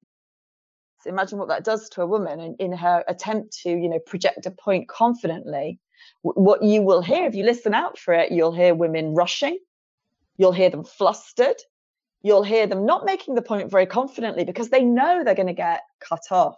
imagine 1.06 1.38
what 1.38 1.50
that 1.50 1.64
does 1.64 1.90
to 1.90 2.02
a 2.02 2.08
woman 2.08 2.40
in, 2.40 2.56
in 2.60 2.74
her 2.74 3.04
attempt 3.08 3.58
to 3.64 3.70
you 3.70 3.90
know 3.90 4.00
project 4.00 4.46
a 4.46 4.52
point 4.52 4.88
confidently. 4.88 5.80
What 6.22 6.64
you 6.64 6.82
will 6.82 7.02
hear 7.02 7.26
if 7.26 7.36
you 7.36 7.44
listen 7.44 7.74
out 7.74 7.98
for 7.98 8.14
it 8.14 8.32
you'll 8.32 8.54
hear 8.54 8.76
women 8.76 9.14
rushing. 9.14 9.58
You'll 10.38 10.52
hear 10.52 10.70
them 10.70 10.84
flustered. 10.84 11.58
You'll 12.22 12.44
hear 12.44 12.68
them 12.68 12.86
not 12.86 13.06
making 13.06 13.36
the 13.36 13.42
point 13.42 13.70
very 13.70 13.86
confidently 13.86 14.44
because 14.44 14.70
they 14.70 14.84
know 14.84 15.24
they're 15.24 15.36
going 15.36 15.48
to 15.48 15.54
get 15.54 15.82
cut 16.00 16.32
off. 16.32 16.58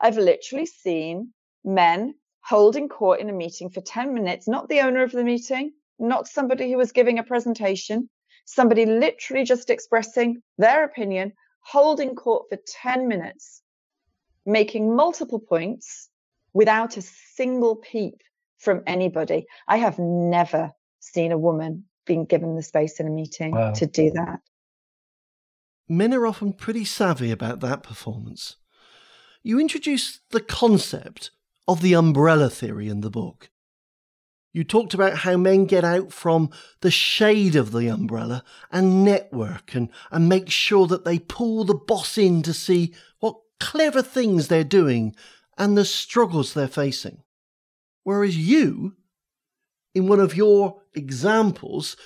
I've 0.00 0.16
literally 0.16 0.66
seen 0.66 1.32
men 1.64 2.14
holding 2.42 2.88
court 2.88 3.20
in 3.20 3.30
a 3.30 3.32
meeting 3.32 3.70
for 3.70 3.80
10 3.80 4.14
minutes 4.14 4.48
not 4.48 4.68
the 4.68 4.80
owner 4.80 5.02
of 5.02 5.12
the 5.12 5.22
meeting 5.22 5.72
not 5.98 6.26
somebody 6.26 6.70
who 6.70 6.76
was 6.76 6.92
giving 6.92 7.18
a 7.18 7.22
presentation 7.22 8.08
somebody 8.44 8.84
literally 8.84 9.44
just 9.44 9.70
expressing 9.70 10.42
their 10.58 10.84
opinion 10.84 11.32
holding 11.62 12.14
court 12.14 12.46
for 12.48 12.58
10 12.82 13.08
minutes, 13.08 13.62
making 14.44 14.94
multiple 14.94 15.38
points 15.38 16.08
without 16.52 16.96
a 16.96 17.02
single 17.02 17.76
peep 17.76 18.22
from 18.58 18.82
anybody. 18.86 19.46
I 19.66 19.78
have 19.78 19.98
never 19.98 20.70
seen 21.00 21.32
a 21.32 21.38
woman 21.38 21.84
being 22.06 22.24
given 22.24 22.56
the 22.56 22.62
space 22.62 23.00
in 23.00 23.06
a 23.06 23.10
meeting 23.10 23.52
wow. 23.52 23.72
to 23.72 23.86
do 23.86 24.10
that. 24.10 24.40
Men 25.88 26.14
are 26.14 26.26
often 26.26 26.52
pretty 26.52 26.84
savvy 26.84 27.30
about 27.30 27.60
that 27.60 27.82
performance. 27.82 28.56
You 29.42 29.60
introduce 29.60 30.20
the 30.30 30.40
concept 30.40 31.30
of 31.66 31.82
the 31.82 31.94
umbrella 31.94 32.48
theory 32.48 32.88
in 32.88 33.00
the 33.00 33.10
book. 33.10 33.50
You 34.52 34.64
talked 34.64 34.92
about 34.92 35.18
how 35.18 35.38
men 35.38 35.64
get 35.64 35.82
out 35.82 36.12
from 36.12 36.50
the 36.82 36.90
shade 36.90 37.56
of 37.56 37.72
the 37.72 37.88
umbrella 37.88 38.44
and 38.70 39.02
network 39.02 39.74
and, 39.74 39.88
and 40.10 40.28
make 40.28 40.50
sure 40.50 40.86
that 40.88 41.04
they 41.04 41.18
pull 41.18 41.64
the 41.64 41.74
boss 41.74 42.18
in 42.18 42.42
to 42.42 42.52
see 42.52 42.92
what 43.20 43.36
clever 43.58 44.02
things 44.02 44.48
they're 44.48 44.62
doing 44.62 45.16
and 45.56 45.76
the 45.76 45.86
struggles 45.86 46.52
they're 46.52 46.68
facing. 46.68 47.22
Whereas 48.02 48.36
you, 48.36 48.96
in 49.94 50.06
one 50.06 50.20
of 50.20 50.36
your 50.36 50.82
examples, 50.94 51.96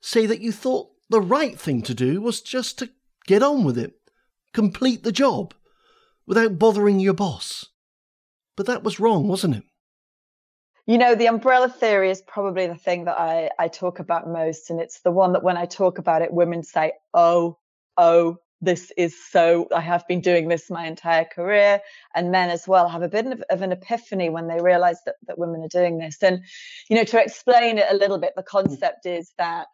say 0.00 0.26
that 0.26 0.40
you 0.40 0.52
thought 0.52 0.90
the 1.08 1.20
right 1.22 1.58
thing 1.58 1.80
to 1.82 1.94
do 1.94 2.20
was 2.20 2.42
just 2.42 2.78
to 2.78 2.90
get 3.26 3.42
on 3.42 3.64
with 3.64 3.78
it, 3.78 3.94
complete 4.52 5.04
the 5.04 5.12
job, 5.12 5.54
without 6.26 6.58
bothering 6.58 7.00
your 7.00 7.14
boss. 7.14 7.66
But 8.56 8.66
that 8.66 8.82
was 8.82 9.00
wrong, 9.00 9.26
wasn't 9.26 9.56
it? 9.56 9.64
You 10.88 10.96
know, 10.96 11.14
the 11.14 11.26
umbrella 11.26 11.68
theory 11.68 12.10
is 12.10 12.22
probably 12.22 12.66
the 12.66 12.74
thing 12.74 13.04
that 13.04 13.20
I, 13.20 13.50
I 13.58 13.68
talk 13.68 13.98
about 13.98 14.26
most. 14.26 14.70
And 14.70 14.80
it's 14.80 15.00
the 15.00 15.10
one 15.10 15.34
that 15.34 15.42
when 15.42 15.58
I 15.58 15.66
talk 15.66 15.98
about 15.98 16.22
it, 16.22 16.32
women 16.32 16.62
say, 16.62 16.92
oh, 17.12 17.58
oh, 17.98 18.38
this 18.62 18.90
is 18.96 19.14
so, 19.30 19.68
I 19.70 19.82
have 19.82 20.08
been 20.08 20.22
doing 20.22 20.48
this 20.48 20.70
my 20.70 20.86
entire 20.86 21.26
career. 21.26 21.82
And 22.14 22.30
men 22.30 22.48
as 22.48 22.66
well 22.66 22.88
have 22.88 23.02
a 23.02 23.08
bit 23.08 23.26
of, 23.26 23.44
of 23.50 23.60
an 23.60 23.70
epiphany 23.70 24.30
when 24.30 24.48
they 24.48 24.62
realize 24.62 24.96
that, 25.04 25.16
that 25.26 25.38
women 25.38 25.60
are 25.62 25.68
doing 25.68 25.98
this. 25.98 26.22
And, 26.22 26.42
you 26.88 26.96
know, 26.96 27.04
to 27.04 27.22
explain 27.22 27.76
it 27.76 27.86
a 27.90 27.94
little 27.94 28.18
bit, 28.18 28.32
the 28.34 28.40
hmm. 28.40 28.48
concept 28.48 29.04
is 29.04 29.30
that 29.36 29.66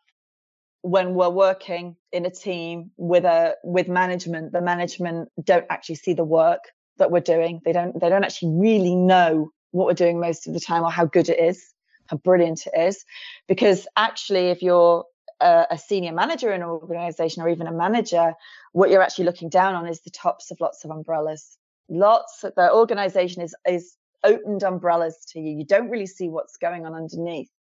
when 0.83 1.15
we're 1.15 1.31
working 1.31 1.95
in 2.11 2.27
a 2.27 2.31
team 2.31 2.91
with 2.97 3.25
a 3.25 3.55
with 3.65 3.89
management 3.89 4.53
the 4.53 4.61
management 4.61 5.31
don't 5.43 5.65
actually 5.71 5.95
see 5.95 6.13
the 6.13 6.23
work 6.23 6.61
that 6.99 7.11
we're 7.11 7.21
doing 7.21 7.59
they 7.65 7.73
don't 7.73 7.99
they 7.99 8.11
don't 8.11 8.23
actually 8.23 8.53
really 8.55 8.95
know 8.95 9.51
what 9.75 9.87
we're 9.87 9.95
doing 9.95 10.21
most 10.21 10.47
of 10.47 10.55
the 10.55 10.61
time 10.61 10.85
or 10.85 10.91
how 10.91 11.05
good 11.05 11.29
it 11.29 11.39
is, 11.39 11.75
how 12.07 12.17
brilliant 12.19 12.67
it 12.67 12.79
is. 12.79 13.05
Because 13.49 13.87
actually, 13.97 14.51
if 14.51 14.63
you're 14.63 15.05
a, 15.41 15.67
a 15.73 15.79
senior 15.79 16.13
manager 16.13 16.53
in 16.53 16.63
an 16.63 16.69
organization 16.69 17.43
or 17.43 17.49
even 17.49 17.67
a 17.67 17.73
manager, 17.73 18.35
what 18.73 18.91
you're 18.91 19.03
actually 19.03 19.25
looking 19.25 19.49
down 19.49 19.75
on 19.75 19.89
is 19.89 20.01
the 20.03 20.11
tops 20.11 20.53
of 20.53 20.61
lots 20.61 20.85
of 20.85 20.91
umbrellas. 20.93 21.59
Lots, 21.89 22.43
the 22.43 22.73
organization 22.73 23.43
is, 23.43 23.55
is 23.69 23.97
opened 24.23 24.63
umbrellas 24.63 25.27
to 25.33 25.41
you. 25.41 25.59
You 25.59 25.67
don't 25.67 25.91
really 25.91 26.07
see 26.07 26.29
what's 26.29 26.57
going 26.57 26.87
on 26.87 26.95
underneath. 26.95 27.51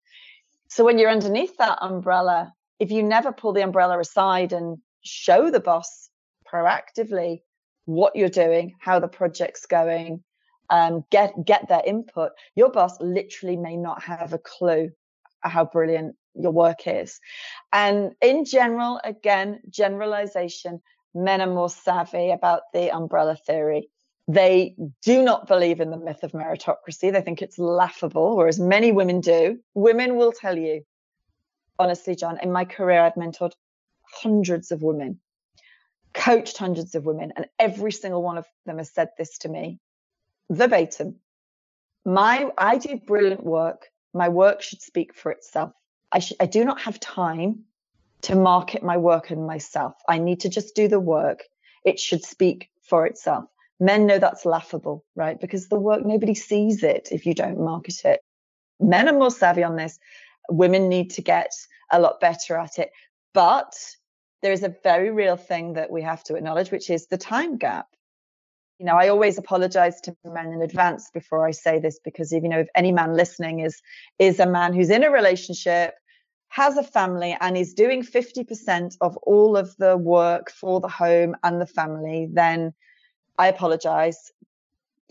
So 0.68 0.84
when 0.84 0.98
you're 0.98 1.10
underneath 1.10 1.56
that 1.58 1.78
umbrella, 1.80 2.52
if 2.78 2.92
you 2.92 3.02
never 3.02 3.32
pull 3.32 3.52
the 3.52 3.64
umbrella 3.64 3.98
aside 3.98 4.52
and 4.52 4.78
show 5.02 5.50
the 5.50 5.60
boss 5.60 6.08
proactively 6.50 7.40
what 7.86 8.14
you're 8.14 8.28
doing, 8.28 8.74
how 8.80 9.00
the 9.00 9.08
project's 9.08 9.66
going, 9.66 10.22
um, 10.70 11.04
get 11.10 11.32
get 11.44 11.68
their 11.68 11.82
input. 11.84 12.32
Your 12.54 12.70
boss 12.70 13.00
literally 13.00 13.56
may 13.56 13.76
not 13.76 14.02
have 14.02 14.32
a 14.32 14.38
clue 14.38 14.90
how 15.40 15.64
brilliant 15.64 16.16
your 16.34 16.52
work 16.52 16.86
is. 16.86 17.20
And 17.72 18.12
in 18.22 18.44
general, 18.44 19.00
again, 19.04 19.60
generalization, 19.68 20.80
men 21.14 21.40
are 21.40 21.46
more 21.46 21.68
savvy 21.68 22.30
about 22.30 22.62
the 22.72 22.90
umbrella 22.90 23.36
theory. 23.36 23.88
They 24.26 24.74
do 25.02 25.22
not 25.22 25.46
believe 25.46 25.80
in 25.80 25.90
the 25.90 25.98
myth 25.98 26.22
of 26.22 26.32
meritocracy. 26.32 27.12
They 27.12 27.20
think 27.20 27.42
it's 27.42 27.58
laughable, 27.58 28.36
whereas 28.36 28.58
many 28.58 28.90
women 28.90 29.20
do. 29.20 29.58
Women 29.74 30.16
will 30.16 30.32
tell 30.32 30.56
you, 30.56 30.82
honestly, 31.78 32.16
Jon, 32.16 32.38
in 32.42 32.50
my 32.50 32.64
career, 32.64 33.00
I've 33.02 33.14
mentored 33.14 33.52
hundreds 34.22 34.72
of 34.72 34.82
women 34.82 35.20
coached 36.14 36.56
hundreds 36.56 36.94
of 36.94 37.04
women, 37.04 37.32
and 37.36 37.46
every 37.58 37.92
single 37.92 38.22
one 38.22 38.38
of 38.38 38.46
them 38.64 38.78
has 38.78 38.90
said 38.92 39.08
this 39.18 39.38
to 39.38 39.48
me 39.48 39.78
verbatim. 40.50 41.16
My, 42.04 42.50
I 42.58 42.78
do 42.78 43.00
brilliant 43.06 43.44
work. 43.44 43.86
My 44.12 44.28
work 44.28 44.62
should 44.62 44.82
speak 44.82 45.14
for 45.14 45.32
itself. 45.32 45.72
I, 46.12 46.18
sh- 46.20 46.34
I 46.38 46.46
do 46.46 46.64
not 46.64 46.80
have 46.82 47.00
time 47.00 47.64
to 48.22 48.36
market 48.36 48.82
my 48.82 48.96
work 48.96 49.30
and 49.30 49.46
myself. 49.46 49.94
I 50.08 50.18
need 50.18 50.40
to 50.40 50.48
just 50.48 50.74
do 50.74 50.88
the 50.88 51.00
work. 51.00 51.44
It 51.84 51.98
should 51.98 52.24
speak 52.24 52.70
for 52.82 53.06
itself. 53.06 53.44
Men 53.80 54.06
know 54.06 54.18
that's 54.18 54.46
laughable, 54.46 55.04
right? 55.16 55.40
Because 55.40 55.68
the 55.68 55.78
work, 55.78 56.04
nobody 56.06 56.34
sees 56.34 56.82
it 56.82 57.08
if 57.10 57.26
you 57.26 57.34
don't 57.34 57.58
market 57.58 58.04
it. 58.04 58.20
Men 58.80 59.08
are 59.08 59.18
more 59.18 59.30
savvy 59.30 59.64
on 59.64 59.76
this. 59.76 59.98
Women 60.48 60.88
need 60.88 61.10
to 61.10 61.22
get 61.22 61.52
a 61.90 62.00
lot 62.00 62.20
better 62.20 62.56
at 62.56 62.78
it. 62.78 62.90
But 63.32 63.74
there 64.42 64.52
is 64.52 64.62
a 64.62 64.74
very 64.82 65.10
real 65.10 65.36
thing 65.36 65.74
that 65.74 65.90
we 65.90 66.02
have 66.02 66.22
to 66.24 66.36
acknowledge, 66.36 66.70
which 66.70 66.90
is 66.90 67.06
the 67.06 67.18
time 67.18 67.56
gap. 67.56 67.88
You 68.78 68.86
know, 68.86 68.96
I 68.96 69.08
always 69.08 69.38
apologize 69.38 70.00
to 70.02 70.16
men 70.24 70.52
in 70.52 70.60
advance 70.60 71.10
before 71.12 71.46
I 71.46 71.52
say 71.52 71.78
this 71.78 71.98
because 72.04 72.32
if 72.32 72.42
you 72.42 72.48
know 72.48 72.60
if 72.60 72.68
any 72.74 72.92
man 72.92 73.14
listening 73.14 73.60
is 73.60 73.80
is 74.18 74.40
a 74.40 74.46
man 74.46 74.72
who's 74.72 74.90
in 74.90 75.04
a 75.04 75.10
relationship, 75.10 75.94
has 76.48 76.76
a 76.76 76.82
family 76.82 77.36
and 77.40 77.56
is 77.56 77.74
doing 77.74 78.02
50% 78.02 78.96
of 79.00 79.16
all 79.18 79.56
of 79.56 79.76
the 79.76 79.96
work 79.96 80.50
for 80.50 80.80
the 80.80 80.88
home 80.88 81.36
and 81.42 81.60
the 81.60 81.66
family, 81.66 82.28
then 82.32 82.72
I 83.38 83.48
apologize. 83.48 84.32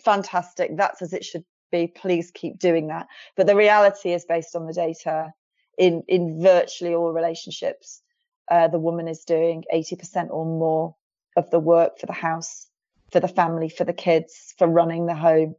Fantastic. 0.04 0.76
That's 0.76 1.02
as 1.02 1.13
it 1.13 1.23
should 1.23 1.45
be. 1.71 1.88
Please 1.88 2.32
keep 2.32 2.60
doing 2.60 2.88
that. 2.88 3.08
But 3.38 3.47
the 3.47 3.56
reality 3.56 4.12
is 4.12 4.26
based 4.26 4.56
on 4.56 4.67
the 4.67 4.73
data 4.73 5.34
in 5.78 6.04
in 6.08 6.41
virtually 6.41 6.93
all 6.93 7.12
relationships 7.12 8.04
uh, 8.49 8.67
the 8.67 8.80
woman 8.80 9.08
is 9.08 9.23
doing 9.23 9.63
80% 9.73 10.30
or 10.30 10.45
more 10.45 10.95
of 11.36 11.49
the 11.49 11.60
work 11.60 11.99
for 11.99 12.06
the 12.06 12.13
house, 12.13 12.67
for 13.13 13.21
the 13.21 13.28
family, 13.30 13.69
for 13.69 13.86
the 13.86 13.93
kids, 13.93 14.54
for 14.58 14.67
running 14.67 15.06
the 15.06 15.15
home, 15.15 15.56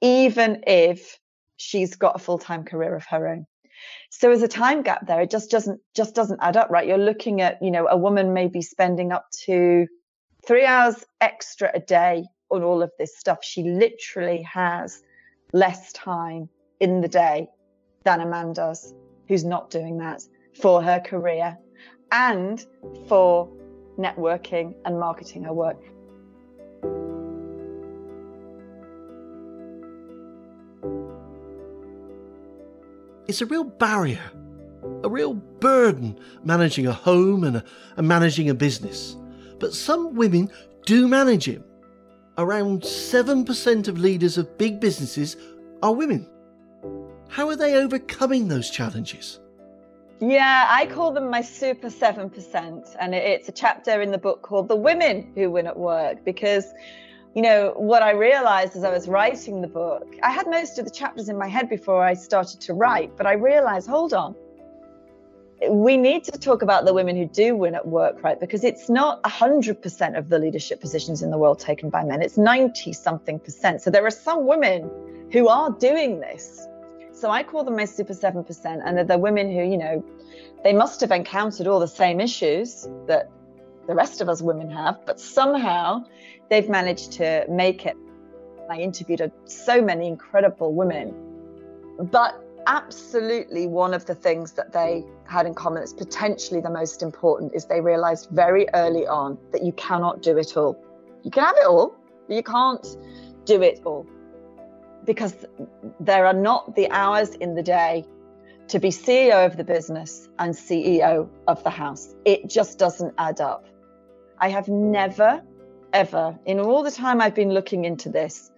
even 0.00 0.62
if 0.66 1.18
she's 1.56 1.96
got 1.96 2.14
a 2.14 2.18
full-time 2.18 2.64
career 2.64 2.94
of 2.94 3.06
her 3.06 3.26
own. 3.26 3.46
So 4.10 4.30
as 4.30 4.42
a 4.42 4.48
time 4.48 4.82
gap 4.82 5.06
there. 5.06 5.22
It 5.22 5.30
just 5.30 5.50
doesn't 5.50 5.80
just 5.96 6.14
doesn't 6.14 6.40
add 6.42 6.56
up, 6.56 6.68
right? 6.70 6.86
You're 6.86 6.98
looking 6.98 7.40
at, 7.40 7.58
you 7.62 7.70
know, 7.70 7.88
a 7.88 7.96
woman 7.96 8.34
may 8.34 8.48
be 8.48 8.60
spending 8.60 9.12
up 9.12 9.24
to 9.46 9.86
three 10.46 10.66
hours 10.66 11.04
extra 11.20 11.70
a 11.72 11.80
day 11.80 12.26
on 12.50 12.62
all 12.62 12.82
of 12.82 12.90
this 12.98 13.16
stuff. 13.16 13.38
She 13.42 13.62
literally 13.62 14.42
has 14.42 15.02
less 15.54 15.92
time 15.92 16.50
in 16.80 17.00
the 17.00 17.08
day 17.08 17.48
than 18.04 18.20
a 18.20 18.26
man 18.26 18.52
does 18.52 18.94
who's 19.28 19.44
not 19.44 19.70
doing 19.70 19.98
that 19.98 20.22
for 20.60 20.82
her 20.82 21.00
career 21.00 21.56
and 22.12 22.66
for 23.08 23.48
networking 23.98 24.74
and 24.84 24.98
marketing 24.98 25.44
her 25.44 25.54
work. 25.54 25.80
It's 33.26 33.40
a 33.40 33.46
real 33.46 33.64
barrier, 33.64 34.30
a 35.04 35.08
real 35.08 35.34
burden 35.34 36.18
managing 36.44 36.86
a 36.86 36.92
home 36.92 37.44
and, 37.44 37.56
a, 37.58 37.64
and 37.96 38.08
managing 38.08 38.50
a 38.50 38.54
business. 38.54 39.16
But 39.58 39.74
some 39.74 40.14
women 40.14 40.50
do 40.86 41.06
manage 41.06 41.48
it. 41.48 41.62
Around 42.38 42.82
7% 42.82 43.88
of 43.88 43.98
leaders 43.98 44.38
of 44.38 44.56
big 44.56 44.80
businesses 44.80 45.36
are 45.82 45.92
women. 45.92 46.26
How 47.28 47.48
are 47.48 47.56
they 47.56 47.76
overcoming 47.76 48.48
those 48.48 48.70
challenges? 48.70 49.39
Yeah, 50.20 50.66
I 50.68 50.84
call 50.84 51.12
them 51.12 51.30
my 51.30 51.40
super 51.40 51.88
7%. 51.88 52.96
And 53.00 53.14
it's 53.14 53.48
a 53.48 53.52
chapter 53.52 54.02
in 54.02 54.10
the 54.10 54.18
book 54.18 54.42
called 54.42 54.68
The 54.68 54.76
Women 54.76 55.32
Who 55.34 55.50
Win 55.50 55.66
at 55.66 55.78
Work 55.78 56.26
because, 56.26 56.66
you 57.34 57.40
know, 57.40 57.72
what 57.76 58.02
I 58.02 58.10
realized 58.10 58.76
as 58.76 58.84
I 58.84 58.90
was 58.90 59.08
writing 59.08 59.62
the 59.62 59.66
book, 59.66 60.06
I 60.22 60.30
had 60.30 60.46
most 60.46 60.78
of 60.78 60.84
the 60.84 60.90
chapters 60.90 61.30
in 61.30 61.38
my 61.38 61.48
head 61.48 61.70
before 61.70 62.04
I 62.04 62.12
started 62.12 62.60
to 62.62 62.74
write, 62.74 63.16
but 63.16 63.26
I 63.26 63.32
realized, 63.32 63.88
hold 63.88 64.12
on. 64.12 64.34
We 65.70 65.96
need 65.96 66.24
to 66.24 66.32
talk 66.32 66.60
about 66.60 66.84
the 66.84 66.92
women 66.92 67.16
who 67.16 67.24
do 67.26 67.56
win 67.56 67.74
at 67.74 67.86
work, 67.86 68.22
right? 68.22 68.38
Because 68.38 68.62
it's 68.62 68.90
not 68.90 69.22
100% 69.22 70.18
of 70.18 70.28
the 70.28 70.38
leadership 70.38 70.82
positions 70.82 71.22
in 71.22 71.30
the 71.30 71.38
world 71.38 71.60
taken 71.60 71.88
by 71.88 72.04
men, 72.04 72.20
it's 72.20 72.36
90 72.36 72.92
something 72.92 73.38
percent. 73.38 73.80
So 73.80 73.90
there 73.90 74.04
are 74.04 74.10
some 74.10 74.46
women 74.46 74.90
who 75.32 75.48
are 75.48 75.70
doing 75.70 76.20
this 76.20 76.66
so 77.20 77.30
I 77.30 77.42
call 77.42 77.64
them 77.64 77.76
my 77.76 77.84
super 77.84 78.14
7%. 78.14 78.82
And 78.84 78.96
they're 78.96 79.04
the 79.04 79.18
women 79.18 79.50
who, 79.50 79.62
you 79.62 79.76
know, 79.76 80.02
they 80.64 80.72
must 80.72 81.00
have 81.02 81.10
encountered 81.10 81.66
all 81.66 81.78
the 81.78 81.88
same 81.88 82.18
issues 82.18 82.88
that 83.06 83.30
the 83.86 83.94
rest 83.94 84.20
of 84.20 84.28
us 84.28 84.40
women 84.40 84.70
have, 84.70 85.04
but 85.04 85.20
somehow 85.20 86.04
they've 86.48 86.68
managed 86.68 87.12
to 87.12 87.44
make 87.48 87.84
it. 87.84 87.96
I 88.70 88.78
interviewed 88.78 89.30
so 89.44 89.82
many 89.82 90.06
incredible 90.06 90.72
women, 90.72 91.14
but 91.98 92.42
absolutely 92.66 93.66
one 93.66 93.92
of 93.92 94.06
the 94.06 94.14
things 94.14 94.52
that 94.52 94.72
they 94.72 95.04
had 95.24 95.44
in 95.44 95.54
common 95.54 95.82
that's 95.82 95.92
potentially 95.92 96.60
the 96.60 96.70
most 96.70 97.02
important 97.02 97.54
is 97.54 97.66
they 97.66 97.80
realized 97.80 98.28
very 98.30 98.66
early 98.74 99.06
on 99.06 99.36
that 99.52 99.62
you 99.62 99.72
cannot 99.72 100.22
do 100.22 100.38
it 100.38 100.56
all. 100.56 100.82
You 101.22 101.30
can 101.30 101.44
have 101.44 101.56
it 101.56 101.66
all, 101.66 101.94
but 102.28 102.36
you 102.36 102.42
can't 102.42 102.86
do 103.44 103.60
it 103.60 103.80
all 103.84 104.06
because 105.04 105.44
there 105.98 106.26
are 106.26 106.34
not 106.34 106.74
the 106.76 106.90
hours 106.90 107.30
in 107.30 107.54
the 107.54 107.62
day 107.62 108.04
to 108.68 108.78
be 108.78 108.90
CEO 108.90 109.44
of 109.46 109.56
the 109.56 109.64
business 109.64 110.28
and 110.38 110.54
CEO 110.54 111.28
of 111.48 111.62
the 111.64 111.70
house. 111.70 112.14
It 112.24 112.48
just 112.48 112.78
doesn't 112.78 113.14
add 113.18 113.40
up. 113.40 113.66
I 114.38 114.48
have 114.48 114.68
never, 114.68 115.42
ever, 115.92 116.38
in 116.46 116.60
all 116.60 116.82
the 116.82 116.90
time 116.90 117.20
I've 117.20 117.34
been 117.34 117.50
looking 117.50 117.84
into 117.84 118.08
this, 118.08 118.52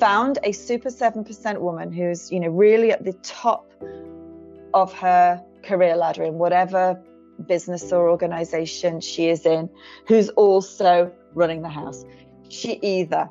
found 0.00 0.38
a 0.42 0.52
super 0.52 0.88
7% 0.88 1.58
woman 1.60 1.92
who's, 1.92 2.32
you 2.32 2.40
know, 2.40 2.48
really 2.48 2.92
at 2.92 3.04
the 3.04 3.12
top 3.22 3.70
of 4.72 4.92
her 4.94 5.44
career 5.62 5.96
ladder 5.96 6.24
in 6.24 6.34
whatever 6.34 7.00
business 7.46 7.92
or 7.92 8.08
organization 8.08 9.00
she 9.00 9.28
is 9.28 9.44
in, 9.44 9.68
who's 10.06 10.30
also 10.30 11.12
running 11.34 11.62
the 11.62 11.68
house. 11.68 12.04
She 12.48 12.72
either 12.82 13.28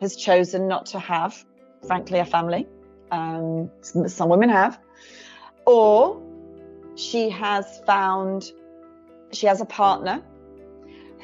has 0.00 0.16
chosen 0.16 0.66
not 0.66 0.86
to 0.86 0.98
have 0.98 1.44
frankly, 1.86 2.18
a 2.18 2.24
family. 2.24 2.66
Um, 3.10 3.70
some 3.82 4.28
women 4.28 4.48
have. 4.48 4.78
Or 5.66 6.20
she 6.94 7.30
has 7.30 7.80
found, 7.86 8.52
she 9.32 9.46
has 9.46 9.60
a 9.60 9.64
partner 9.64 10.22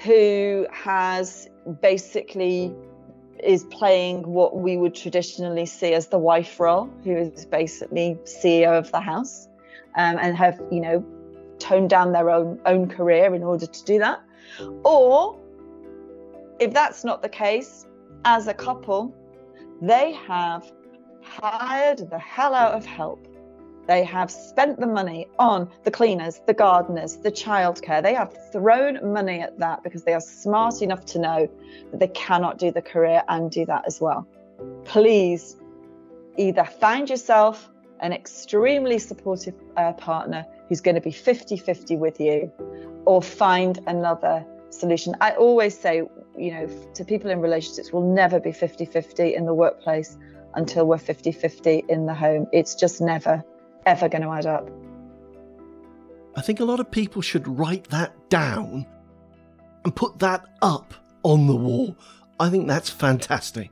who 0.04 0.66
has 0.70 1.48
basically 1.80 2.72
is 3.42 3.64
playing 3.64 4.22
what 4.22 4.56
we 4.56 4.76
would 4.76 4.94
traditionally 4.94 5.66
see 5.66 5.92
as 5.92 6.08
the 6.08 6.18
wife 6.18 6.58
role, 6.58 6.90
who 7.04 7.16
is 7.16 7.44
basically 7.46 8.18
CEO 8.24 8.78
of 8.78 8.90
the 8.92 9.00
house, 9.00 9.48
um, 9.96 10.18
and 10.20 10.36
have 10.36 10.60
you 10.70 10.80
know 10.80 11.04
toned 11.58 11.90
down 11.90 12.12
their 12.12 12.30
own 12.30 12.58
own 12.66 12.88
career 12.88 13.34
in 13.34 13.42
order 13.42 13.66
to 13.66 13.84
do 13.84 13.98
that. 13.98 14.22
Or 14.84 15.38
if 16.58 16.72
that's 16.72 17.04
not 17.04 17.22
the 17.22 17.28
case, 17.28 17.86
as 18.24 18.46
a 18.46 18.54
couple, 18.54 19.14
they 19.80 20.12
have 20.12 20.70
hired 21.22 21.98
the 22.10 22.18
hell 22.18 22.54
out 22.54 22.74
of 22.74 22.84
help. 22.84 23.26
They 23.86 24.02
have 24.02 24.30
spent 24.30 24.80
the 24.80 24.86
money 24.86 25.28
on 25.38 25.70
the 25.84 25.92
cleaners, 25.92 26.40
the 26.46 26.54
gardeners, 26.54 27.18
the 27.18 27.30
childcare. 27.30 28.02
They 28.02 28.14
have 28.14 28.36
thrown 28.50 29.12
money 29.12 29.40
at 29.40 29.58
that 29.58 29.84
because 29.84 30.02
they 30.02 30.12
are 30.12 30.20
smart 30.20 30.82
enough 30.82 31.04
to 31.06 31.20
know 31.20 31.48
that 31.92 32.00
they 32.00 32.08
cannot 32.08 32.58
do 32.58 32.72
the 32.72 32.82
career 32.82 33.22
and 33.28 33.50
do 33.50 33.64
that 33.66 33.84
as 33.86 34.00
well. 34.00 34.26
Please 34.84 35.56
either 36.36 36.64
find 36.64 37.08
yourself 37.08 37.70
an 38.00 38.12
extremely 38.12 38.98
supportive 38.98 39.54
uh, 39.76 39.92
partner 39.92 40.44
who's 40.68 40.80
going 40.80 40.96
to 40.96 41.00
be 41.00 41.12
50 41.12 41.56
50 41.56 41.96
with 41.96 42.20
you 42.20 42.52
or 43.04 43.22
find 43.22 43.78
another 43.86 44.44
solution. 44.70 45.14
I 45.20 45.32
always 45.32 45.78
say, 45.78 46.02
you 46.38 46.52
know, 46.52 46.68
to 46.94 47.04
people 47.04 47.30
in 47.30 47.40
relationships, 47.40 47.92
we'll 47.92 48.02
never 48.02 48.40
be 48.40 48.52
50 48.52 48.84
50 48.84 49.34
in 49.34 49.46
the 49.46 49.54
workplace 49.54 50.16
until 50.54 50.86
we're 50.86 50.98
50 50.98 51.32
50 51.32 51.84
in 51.88 52.06
the 52.06 52.14
home. 52.14 52.46
It's 52.52 52.74
just 52.74 53.00
never, 53.00 53.44
ever 53.84 54.08
going 54.08 54.22
to 54.22 54.30
add 54.30 54.46
up. 54.46 54.68
I 56.36 56.42
think 56.42 56.60
a 56.60 56.64
lot 56.64 56.80
of 56.80 56.90
people 56.90 57.22
should 57.22 57.46
write 57.48 57.88
that 57.90 58.28
down 58.28 58.86
and 59.84 59.94
put 59.94 60.18
that 60.18 60.44
up 60.60 60.94
on 61.22 61.46
the 61.46 61.56
wall. 61.56 61.96
I 62.38 62.50
think 62.50 62.66
that's 62.66 62.90
fantastic. 62.90 63.70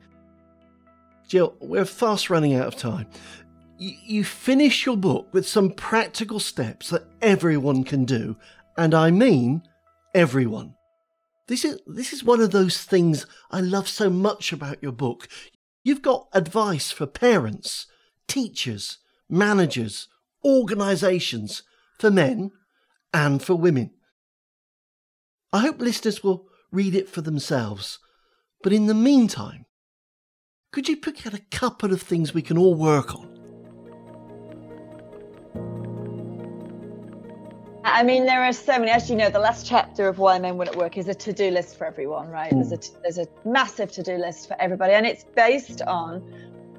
Gill, 1.29 1.55
we're 1.61 1.85
fast 1.85 2.31
running 2.31 2.55
out 2.55 2.67
of 2.67 2.77
time. 2.77 3.07
You 3.79 4.25
finish 4.25 4.87
your 4.87 4.97
book 4.97 5.29
with 5.33 5.49
some 5.49 5.71
practical 5.71 6.39
steps 6.39 6.91
that 6.91 7.05
everyone 7.21 7.85
can 7.85 8.05
do, 8.05 8.37
and 8.77 8.95
I 8.95 9.11
mean 9.11 9.63
everyone. 10.15 10.75
This 11.47 11.65
is 11.65 11.79
this 11.87 12.13
is 12.13 12.25
one 12.25 12.41
of 12.41 12.53
those 12.53 12.83
things 12.83 13.27
I 13.51 13.61
love 13.61 13.89
so 13.89 14.09
much 14.09 14.53
about 14.53 14.83
your 14.83 14.93
book. 14.93 15.29
You've 15.83 16.03
got 16.03 16.29
advice 16.33 16.91
for 16.91 17.07
parents, 17.07 17.87
teachers, 18.27 18.99
managers, 19.29 20.09
organisations, 20.45 21.63
for 21.99 22.11
men 22.11 22.53
and 23.13 23.43
for 23.43 23.55
women. 23.55 23.91
I 25.53 25.61
hope 25.61 25.81
listeners 25.81 26.25
will 26.25 26.47
read 26.73 26.95
it 26.95 27.09
for 27.09 27.21
themselves. 27.21 27.99
But 28.63 28.73
in 28.73 28.87
the 28.87 28.95
meantime, 28.95 29.67
could 30.73 30.89
you 30.89 30.97
pick 30.97 31.27
out 31.27 31.35
a 31.35 31.45
couple 31.51 31.93
of 31.93 32.03
things 32.03 32.33
we 32.33 32.43
can 32.43 32.59
all 32.59 32.75
work 32.75 33.15
on? 33.15 33.34
I 37.85 38.03
mean, 38.03 38.25
there 38.25 38.43
are 38.43 38.53
so 38.53 38.79
many. 38.79 38.91
As 38.91 39.11
you 39.11 39.17
know, 39.17 39.29
the 39.29 39.39
last 39.39 39.67
chapter 39.67 40.09
of 40.09 40.19
Why 40.19 40.39
Men 40.39 40.57
Win 40.57 40.69
at 40.69 40.77
Work 40.77 40.97
is 40.97 41.07
a 41.09 41.15
to-do 41.15 41.51
list 41.51 41.77
for 41.77 41.87
everyone, 41.87 42.29
right? 42.29 42.51
Mm. 42.51 42.57
There's 42.57 42.73
a 42.73 42.77
hmm. 42.77 43.03
there's 43.03 43.19
a 43.19 43.29
massive 43.45 43.93
to-do 43.93 44.17
list 44.17 44.49
for 44.49 44.57
everybody, 44.59 44.95
and 44.95 45.05
it's 45.05 45.25
based 45.25 45.83
on 45.83 46.23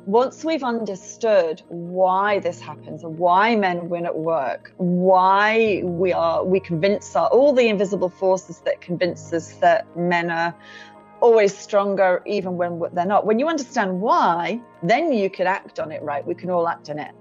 once 0.08 0.44
we've 0.44 0.64
understood 0.64 1.62
why 1.68 2.40
this 2.40 2.60
happens, 2.60 3.04
why 3.04 3.56
men 3.56 3.88
win 3.88 4.08
at 4.08 4.18
work, 4.18 4.74
why 4.78 5.82
we 5.84 6.12
are 6.12 6.44
we 6.44 6.60
convince 6.60 7.16
our 7.16 7.28
all 7.28 7.54
the 7.54 7.68
invisible 7.68 8.10
forces 8.10 8.60
that 8.62 8.82
convince 8.82 9.32
us 9.32 9.54
that 9.58 9.86
men 9.96 10.32
are 10.32 10.56
always 11.22 11.56
stronger 11.56 12.24
even 12.26 12.58
when 12.58 12.82
they're 12.94 13.06
not. 13.06 13.28
When 13.28 13.38
you 13.38 13.48
understand 13.48 14.02
why, 14.02 14.60
then 14.82 15.14
you 15.14 15.30
can 15.30 15.46
act 15.46 15.80
on 15.80 15.92
it, 15.92 16.02
right? 16.02 16.26
We 16.26 16.34
can 16.34 16.50
all 16.50 16.68
act 16.68 16.90
on 16.90 16.98
it. 16.98 17.14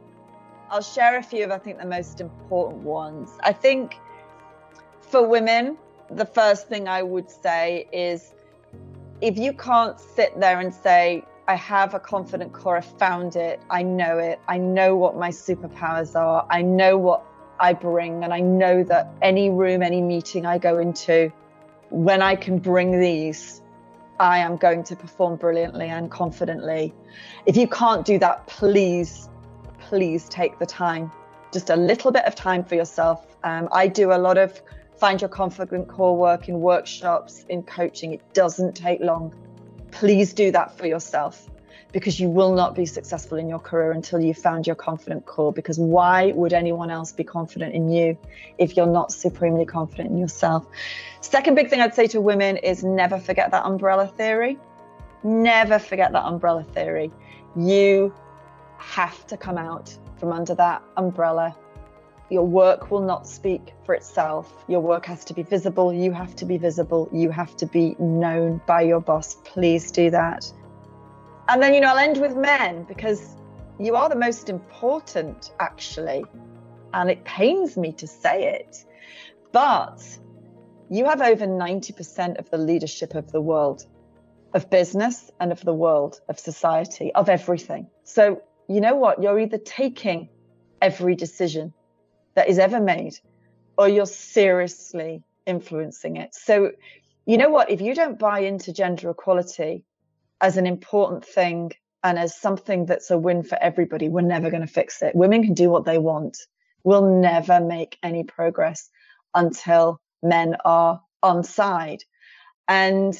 I'll 0.70 0.82
share 0.82 1.18
a 1.18 1.22
few 1.22 1.44
of, 1.44 1.50
I 1.50 1.58
think, 1.58 1.78
the 1.78 1.86
most 1.86 2.20
important 2.20 2.82
ones. 2.82 3.30
I 3.40 3.52
think 3.52 3.98
for 5.00 5.26
women, 5.26 5.76
the 6.10 6.24
first 6.24 6.68
thing 6.68 6.88
I 6.88 7.02
would 7.02 7.30
say 7.30 7.88
is 7.92 8.34
if 9.20 9.38
you 9.38 9.52
can't 9.52 9.98
sit 9.98 10.38
there 10.40 10.60
and 10.60 10.74
say, 10.74 11.24
I 11.46 11.54
have 11.56 11.94
a 11.94 12.00
confident 12.00 12.52
core, 12.52 12.78
I 12.78 12.80
found 12.80 13.36
it, 13.36 13.60
I 13.68 13.82
know 13.82 14.18
it, 14.18 14.40
I 14.48 14.58
know 14.58 14.96
what 14.96 15.16
my 15.16 15.28
superpowers 15.28 16.14
are, 16.14 16.46
I 16.50 16.62
know 16.62 16.96
what 16.96 17.22
I 17.60 17.74
bring, 17.74 18.24
and 18.24 18.32
I 18.32 18.40
know 18.40 18.82
that 18.84 19.12
any 19.20 19.50
room, 19.50 19.82
any 19.82 20.00
meeting 20.00 20.46
I 20.46 20.58
go 20.58 20.78
into, 20.78 21.30
when 21.90 22.22
I 22.22 22.34
can 22.34 22.58
bring 22.58 22.98
these, 22.98 23.62
I 24.18 24.38
am 24.38 24.56
going 24.56 24.84
to 24.84 24.96
perform 24.96 25.36
brilliantly 25.36 25.88
and 25.88 26.10
confidently. 26.10 26.94
If 27.46 27.56
you 27.56 27.68
can't 27.68 28.04
do 28.06 28.18
that, 28.20 28.46
please 28.46 29.28
please 29.88 30.28
take 30.28 30.58
the 30.58 30.66
time, 30.66 31.10
just 31.52 31.70
a 31.70 31.76
little 31.76 32.10
bit 32.10 32.24
of 32.24 32.34
time 32.34 32.64
for 32.64 32.74
yourself. 32.74 33.36
Um, 33.44 33.68
I 33.72 33.86
do 33.86 34.12
a 34.12 34.18
lot 34.18 34.38
of 34.38 34.60
find 34.96 35.20
your 35.20 35.28
confident 35.28 35.88
core 35.88 36.16
work 36.16 36.48
in 36.48 36.60
workshops, 36.60 37.44
in 37.48 37.62
coaching. 37.62 38.14
It 38.14 38.22
doesn't 38.32 38.74
take 38.74 39.00
long. 39.00 39.34
Please 39.90 40.32
do 40.32 40.50
that 40.52 40.76
for 40.76 40.86
yourself 40.86 41.48
because 41.92 42.18
you 42.18 42.28
will 42.28 42.54
not 42.54 42.74
be 42.74 42.86
successful 42.86 43.38
in 43.38 43.48
your 43.48 43.60
career 43.60 43.92
until 43.92 44.20
you've 44.20 44.38
found 44.38 44.66
your 44.66 44.74
confident 44.74 45.26
core. 45.26 45.52
Because 45.52 45.78
why 45.78 46.32
would 46.32 46.52
anyone 46.52 46.90
else 46.90 47.12
be 47.12 47.22
confident 47.22 47.74
in 47.74 47.88
you 47.88 48.18
if 48.58 48.76
you're 48.76 48.86
not 48.86 49.12
supremely 49.12 49.64
confident 49.64 50.10
in 50.10 50.18
yourself? 50.18 50.66
Second 51.20 51.54
big 51.54 51.70
thing 51.70 51.80
I'd 51.80 51.94
say 51.94 52.06
to 52.08 52.20
women 52.20 52.56
is 52.56 52.82
never 52.82 53.18
forget 53.18 53.52
that 53.52 53.64
umbrella 53.64 54.08
theory. 54.08 54.58
Never 55.22 55.78
forget 55.78 56.12
that 56.12 56.24
umbrella 56.24 56.64
theory. 56.64 57.12
You 57.54 58.12
have 58.84 59.26
to 59.26 59.36
come 59.36 59.58
out 59.58 59.96
from 60.18 60.32
under 60.32 60.54
that 60.54 60.82
umbrella. 60.96 61.56
Your 62.30 62.46
work 62.46 62.90
will 62.90 63.00
not 63.02 63.26
speak 63.26 63.72
for 63.84 63.94
itself. 63.94 64.52
Your 64.68 64.80
work 64.80 65.06
has 65.06 65.24
to 65.26 65.34
be 65.34 65.42
visible. 65.42 65.92
You 65.92 66.12
have 66.12 66.34
to 66.36 66.44
be 66.44 66.58
visible. 66.58 67.08
You 67.12 67.30
have 67.30 67.56
to 67.56 67.66
be 67.66 67.96
known 67.98 68.60
by 68.66 68.82
your 68.82 69.00
boss. 69.00 69.36
Please 69.44 69.90
do 69.90 70.10
that. 70.10 70.50
And 71.48 71.62
then, 71.62 71.74
you 71.74 71.80
know, 71.80 71.88
I'll 71.88 71.98
end 71.98 72.20
with 72.20 72.36
men 72.36 72.84
because 72.84 73.36
you 73.78 73.96
are 73.96 74.08
the 74.08 74.16
most 74.16 74.48
important, 74.48 75.52
actually. 75.60 76.24
And 76.92 77.10
it 77.10 77.24
pains 77.24 77.76
me 77.76 77.92
to 77.92 78.06
say 78.06 78.54
it. 78.54 78.84
But 79.52 80.02
you 80.88 81.04
have 81.06 81.20
over 81.20 81.46
90% 81.46 82.38
of 82.38 82.50
the 82.50 82.58
leadership 82.58 83.14
of 83.14 83.30
the 83.32 83.40
world, 83.40 83.86
of 84.54 84.70
business 84.70 85.30
and 85.40 85.52
of 85.52 85.60
the 85.62 85.74
world, 85.74 86.20
of 86.28 86.38
society, 86.38 87.12
of 87.14 87.28
everything. 87.28 87.88
So 88.04 88.42
you 88.68 88.80
know 88.80 88.94
what? 88.94 89.22
You're 89.22 89.38
either 89.38 89.58
taking 89.58 90.28
every 90.80 91.14
decision 91.14 91.72
that 92.34 92.48
is 92.48 92.58
ever 92.58 92.80
made 92.80 93.14
or 93.76 93.88
you're 93.88 94.06
seriously 94.06 95.22
influencing 95.46 96.16
it. 96.16 96.34
So, 96.34 96.72
you 97.26 97.38
know 97.38 97.48
what? 97.50 97.70
If 97.70 97.80
you 97.80 97.94
don't 97.94 98.18
buy 98.18 98.40
into 98.40 98.72
gender 98.72 99.10
equality 99.10 99.84
as 100.40 100.56
an 100.56 100.66
important 100.66 101.24
thing 101.24 101.72
and 102.02 102.18
as 102.18 102.36
something 102.36 102.86
that's 102.86 103.10
a 103.10 103.18
win 103.18 103.42
for 103.42 103.56
everybody, 103.60 104.08
we're 104.08 104.20
never 104.20 104.50
going 104.50 104.66
to 104.66 104.72
fix 104.72 105.02
it. 105.02 105.14
Women 105.14 105.42
can 105.42 105.54
do 105.54 105.70
what 105.70 105.84
they 105.84 105.98
want. 105.98 106.36
We'll 106.82 107.20
never 107.20 107.60
make 107.60 107.98
any 108.02 108.24
progress 108.24 108.90
until 109.34 110.00
men 110.22 110.56
are 110.64 111.00
on 111.22 111.42
side. 111.44 112.04
And 112.68 113.16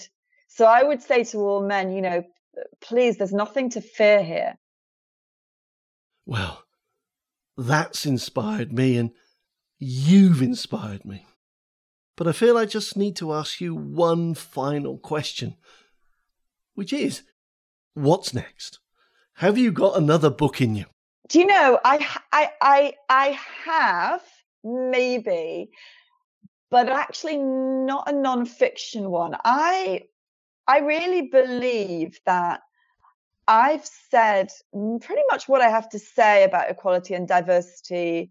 so 0.49 0.67
I 0.67 0.83
would 0.83 1.03
say 1.03 1.25
to 1.25 1.39
all 1.39 1.63
men, 1.67 1.93
you 1.93 2.03
know, 2.03 2.25
please, 2.81 3.17
there's 3.17 3.33
nothing 3.33 3.71
to 3.71 3.81
fear 3.81 4.23
here. 4.23 4.57
Well, 6.27 6.65
that's 7.57 8.07
inspired 8.07 8.73
me, 8.73 8.97
and 8.97 9.11
you've 9.79 10.43
inspired 10.43 11.05
me. 11.05 11.27
But 12.17 12.29
I 12.29 12.33
feel 12.33 12.57
I 12.57 12.65
just 12.65 12.97
need 12.97 13.17
to 13.17 13.33
ask 13.33 13.61
you 13.61 13.75
one 13.75 14.35
final 14.35 14.99
question, 14.99 15.57
which 16.75 16.93
is 16.93 17.23
what's 17.95 18.33
next? 18.33 18.79
Have 19.39 19.59
you 19.59 19.73
got 19.73 19.97
another 19.97 20.31
book 20.31 20.61
in 20.61 20.77
you? 20.77 20.87
Do 21.29 21.41
you 21.41 21.47
know, 21.47 21.81
I, 21.85 22.07
I, 22.33 22.51
I, 22.61 22.95
I 23.09 23.39
have 23.65 24.23
maybe, 24.63 25.71
but 26.71 26.89
actually 26.89 27.39
not 27.39 28.09
a 28.09 28.13
non-fiction 28.13 29.11
one. 29.11 29.35
I, 29.45 30.03
I 30.67 30.81
really 30.81 31.23
believe 31.23 32.19
that 32.27 32.61
I've 33.47 33.85
said 34.11 34.51
pretty 34.73 35.23
much 35.31 35.49
what 35.49 35.61
I 35.61 35.69
have 35.69 35.89
to 35.91 35.99
say 35.99 36.45
about 36.45 36.71
equality 36.71 37.15
and 37.15 37.29
diversity 37.29 38.31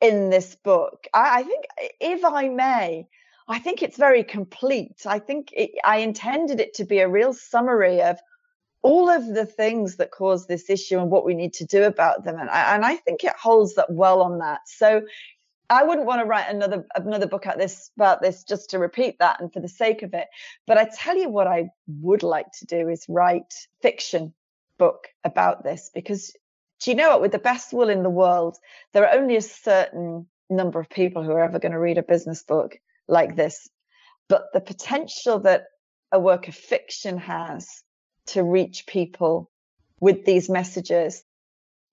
in 0.00 0.30
this 0.30 0.54
book. 0.54 1.06
I, 1.12 1.40
I 1.40 1.42
think, 1.42 1.64
if 2.00 2.24
I 2.24 2.48
may, 2.48 3.08
I 3.48 3.58
think 3.58 3.82
it's 3.82 3.96
very 3.96 4.22
complete. 4.24 5.02
I 5.04 5.18
think 5.18 5.50
it, 5.52 5.72
I 5.84 5.98
intended 5.98 6.60
it 6.60 6.74
to 6.74 6.84
be 6.84 7.00
a 7.00 7.08
real 7.08 7.32
summary 7.32 8.02
of 8.02 8.18
all 8.82 9.08
of 9.08 9.26
the 9.26 9.46
things 9.46 9.96
that 9.96 10.10
cause 10.10 10.46
this 10.46 10.68
issue 10.70 10.98
and 10.98 11.10
what 11.10 11.24
we 11.24 11.34
need 11.34 11.54
to 11.54 11.64
do 11.64 11.84
about 11.84 12.24
them. 12.24 12.38
And 12.38 12.50
I, 12.50 12.74
and 12.74 12.84
I 12.84 12.96
think 12.96 13.24
it 13.24 13.34
holds 13.40 13.78
up 13.78 13.90
well 13.90 14.22
on 14.22 14.38
that. 14.38 14.60
So 14.66 15.02
I 15.70 15.84
wouldn't 15.84 16.06
want 16.06 16.20
to 16.20 16.26
write 16.26 16.50
another 16.50 16.84
another 16.94 17.26
book 17.26 17.46
at 17.46 17.58
this 17.58 17.90
about 17.96 18.20
this 18.20 18.44
just 18.44 18.70
to 18.70 18.78
repeat 18.78 19.18
that 19.20 19.40
and 19.40 19.52
for 19.52 19.60
the 19.60 19.68
sake 19.68 20.02
of 20.02 20.12
it. 20.14 20.26
But 20.66 20.78
I 20.78 20.88
tell 20.94 21.16
you 21.16 21.28
what 21.28 21.46
I 21.46 21.70
would 22.00 22.22
like 22.22 22.50
to 22.58 22.66
do 22.66 22.88
is 22.88 23.06
write 23.08 23.54
fiction 23.80 24.34
book 24.78 25.08
about 25.24 25.62
this 25.62 25.90
because 25.94 26.34
do 26.82 26.90
you 26.90 26.96
know 26.96 27.10
what? 27.10 27.20
With 27.20 27.32
the 27.32 27.38
best 27.38 27.72
will 27.72 27.88
in 27.88 28.02
the 28.02 28.10
world, 28.10 28.56
there 28.92 29.06
are 29.06 29.16
only 29.16 29.36
a 29.36 29.42
certain 29.42 30.26
number 30.50 30.80
of 30.80 30.90
people 30.90 31.22
who 31.22 31.30
are 31.30 31.44
ever 31.44 31.60
going 31.60 31.72
to 31.72 31.78
read 31.78 31.98
a 31.98 32.02
business 32.02 32.42
book 32.42 32.76
like 33.06 33.36
this. 33.36 33.68
But 34.28 34.46
the 34.52 34.60
potential 34.60 35.38
that 35.40 35.64
a 36.10 36.18
work 36.18 36.48
of 36.48 36.54
fiction 36.54 37.18
has 37.18 37.68
to 38.26 38.42
reach 38.42 38.86
people 38.86 39.50
with 40.00 40.24
these 40.24 40.50
messages 40.50 41.22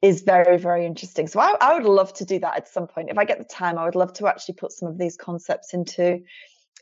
is 0.01 0.21
very, 0.21 0.57
very 0.57 0.85
interesting. 0.85 1.27
So 1.27 1.39
I, 1.39 1.55
I, 1.59 1.73
would 1.73 1.83
love 1.83 2.13
to 2.13 2.25
do 2.25 2.39
that 2.39 2.55
at 2.55 2.69
some 2.69 2.87
point. 2.87 3.09
If 3.09 3.17
I 3.17 3.25
get 3.25 3.37
the 3.37 3.43
time, 3.43 3.77
I 3.77 3.85
would 3.85 3.95
love 3.95 4.13
to 4.13 4.27
actually 4.27 4.55
put 4.55 4.71
some 4.71 4.87
of 4.87 4.97
these 4.97 5.17
concepts 5.17 5.73
into 5.73 6.21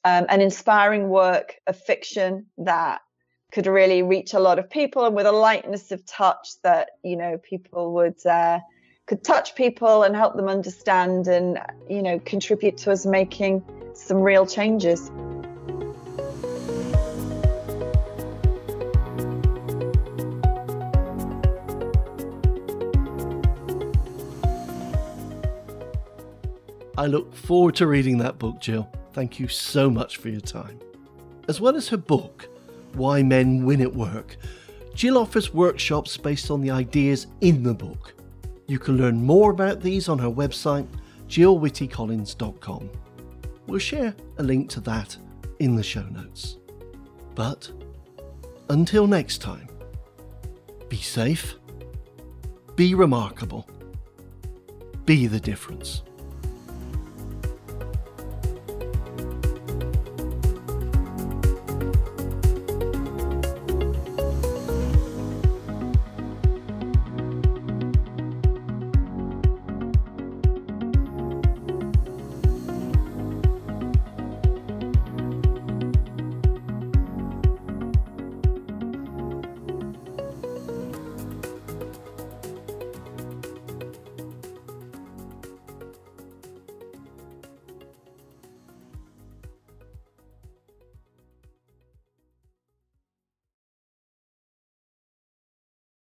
um, 0.05 0.25
an 0.29 0.41
inspiring 0.41 1.09
work 1.09 1.55
of 1.65 1.77
fiction 1.77 2.45
that 2.59 3.01
could 3.51 3.67
really 3.67 4.03
reach 4.03 4.33
a 4.33 4.39
lot 4.39 4.59
of 4.59 4.69
people 4.69 5.05
and 5.05 5.15
with 5.15 5.25
a 5.25 5.31
lightness 5.31 5.91
of 5.91 6.05
touch 6.05 6.49
that 6.63 6.91
you 7.03 7.15
know 7.15 7.37
people 7.37 7.93
would 7.93 8.25
uh, 8.25 8.59
could 9.05 9.23
touch 9.23 9.55
people 9.55 10.03
and 10.03 10.15
help 10.15 10.35
them 10.35 10.47
understand 10.47 11.27
and 11.27 11.59
you 11.89 12.01
know 12.01 12.19
contribute 12.19 12.77
to 12.77 12.91
us 12.91 13.05
making 13.05 13.63
some 13.93 14.17
real 14.17 14.45
changes. 14.45 15.09
I 26.99 27.05
look 27.05 27.35
forward 27.35 27.75
to 27.75 27.85
reading 27.85 28.17
that 28.17 28.39
book, 28.39 28.59
Gill. 28.59 28.89
Thank 29.13 29.39
you 29.39 29.47
so 29.47 29.87
much 29.89 30.17
for 30.17 30.29
your 30.29 30.41
time. 30.41 30.79
As 31.47 31.61
well 31.61 31.75
as 31.75 31.89
her 31.89 31.97
book, 31.97 32.49
Why 32.93 33.23
Men 33.23 33.65
Win 33.65 33.81
at 33.81 33.93
Work, 33.93 34.37
Gill 34.95 35.17
offers 35.17 35.53
workshops 35.53 36.17
based 36.17 36.49
on 36.49 36.61
the 36.61 36.71
ideas 36.71 37.27
in 37.41 37.61
the 37.63 37.73
book. 37.73 38.15
You 38.67 38.79
can 38.79 38.97
learn 38.97 39.23
more 39.23 39.51
about 39.51 39.81
these 39.81 40.09
on 40.09 40.17
her 40.19 40.29
website, 40.29 40.87
gillwhittycollins.com. 41.29 42.89
We'll 43.67 43.79
share 43.79 44.15
a 44.37 44.43
link 44.43 44.69
to 44.71 44.79
that 44.81 45.15
in 45.59 45.75
the 45.75 45.83
show 45.83 46.03
notes. 46.03 46.57
But 47.35 47.71
until 48.69 49.07
next 49.07 49.39
time, 49.39 49.67
be 50.89 50.97
safe, 50.97 51.55
be 52.75 52.95
remarkable, 52.95 53.69
be 55.05 55.27
the 55.27 55.39
difference. 55.39 56.01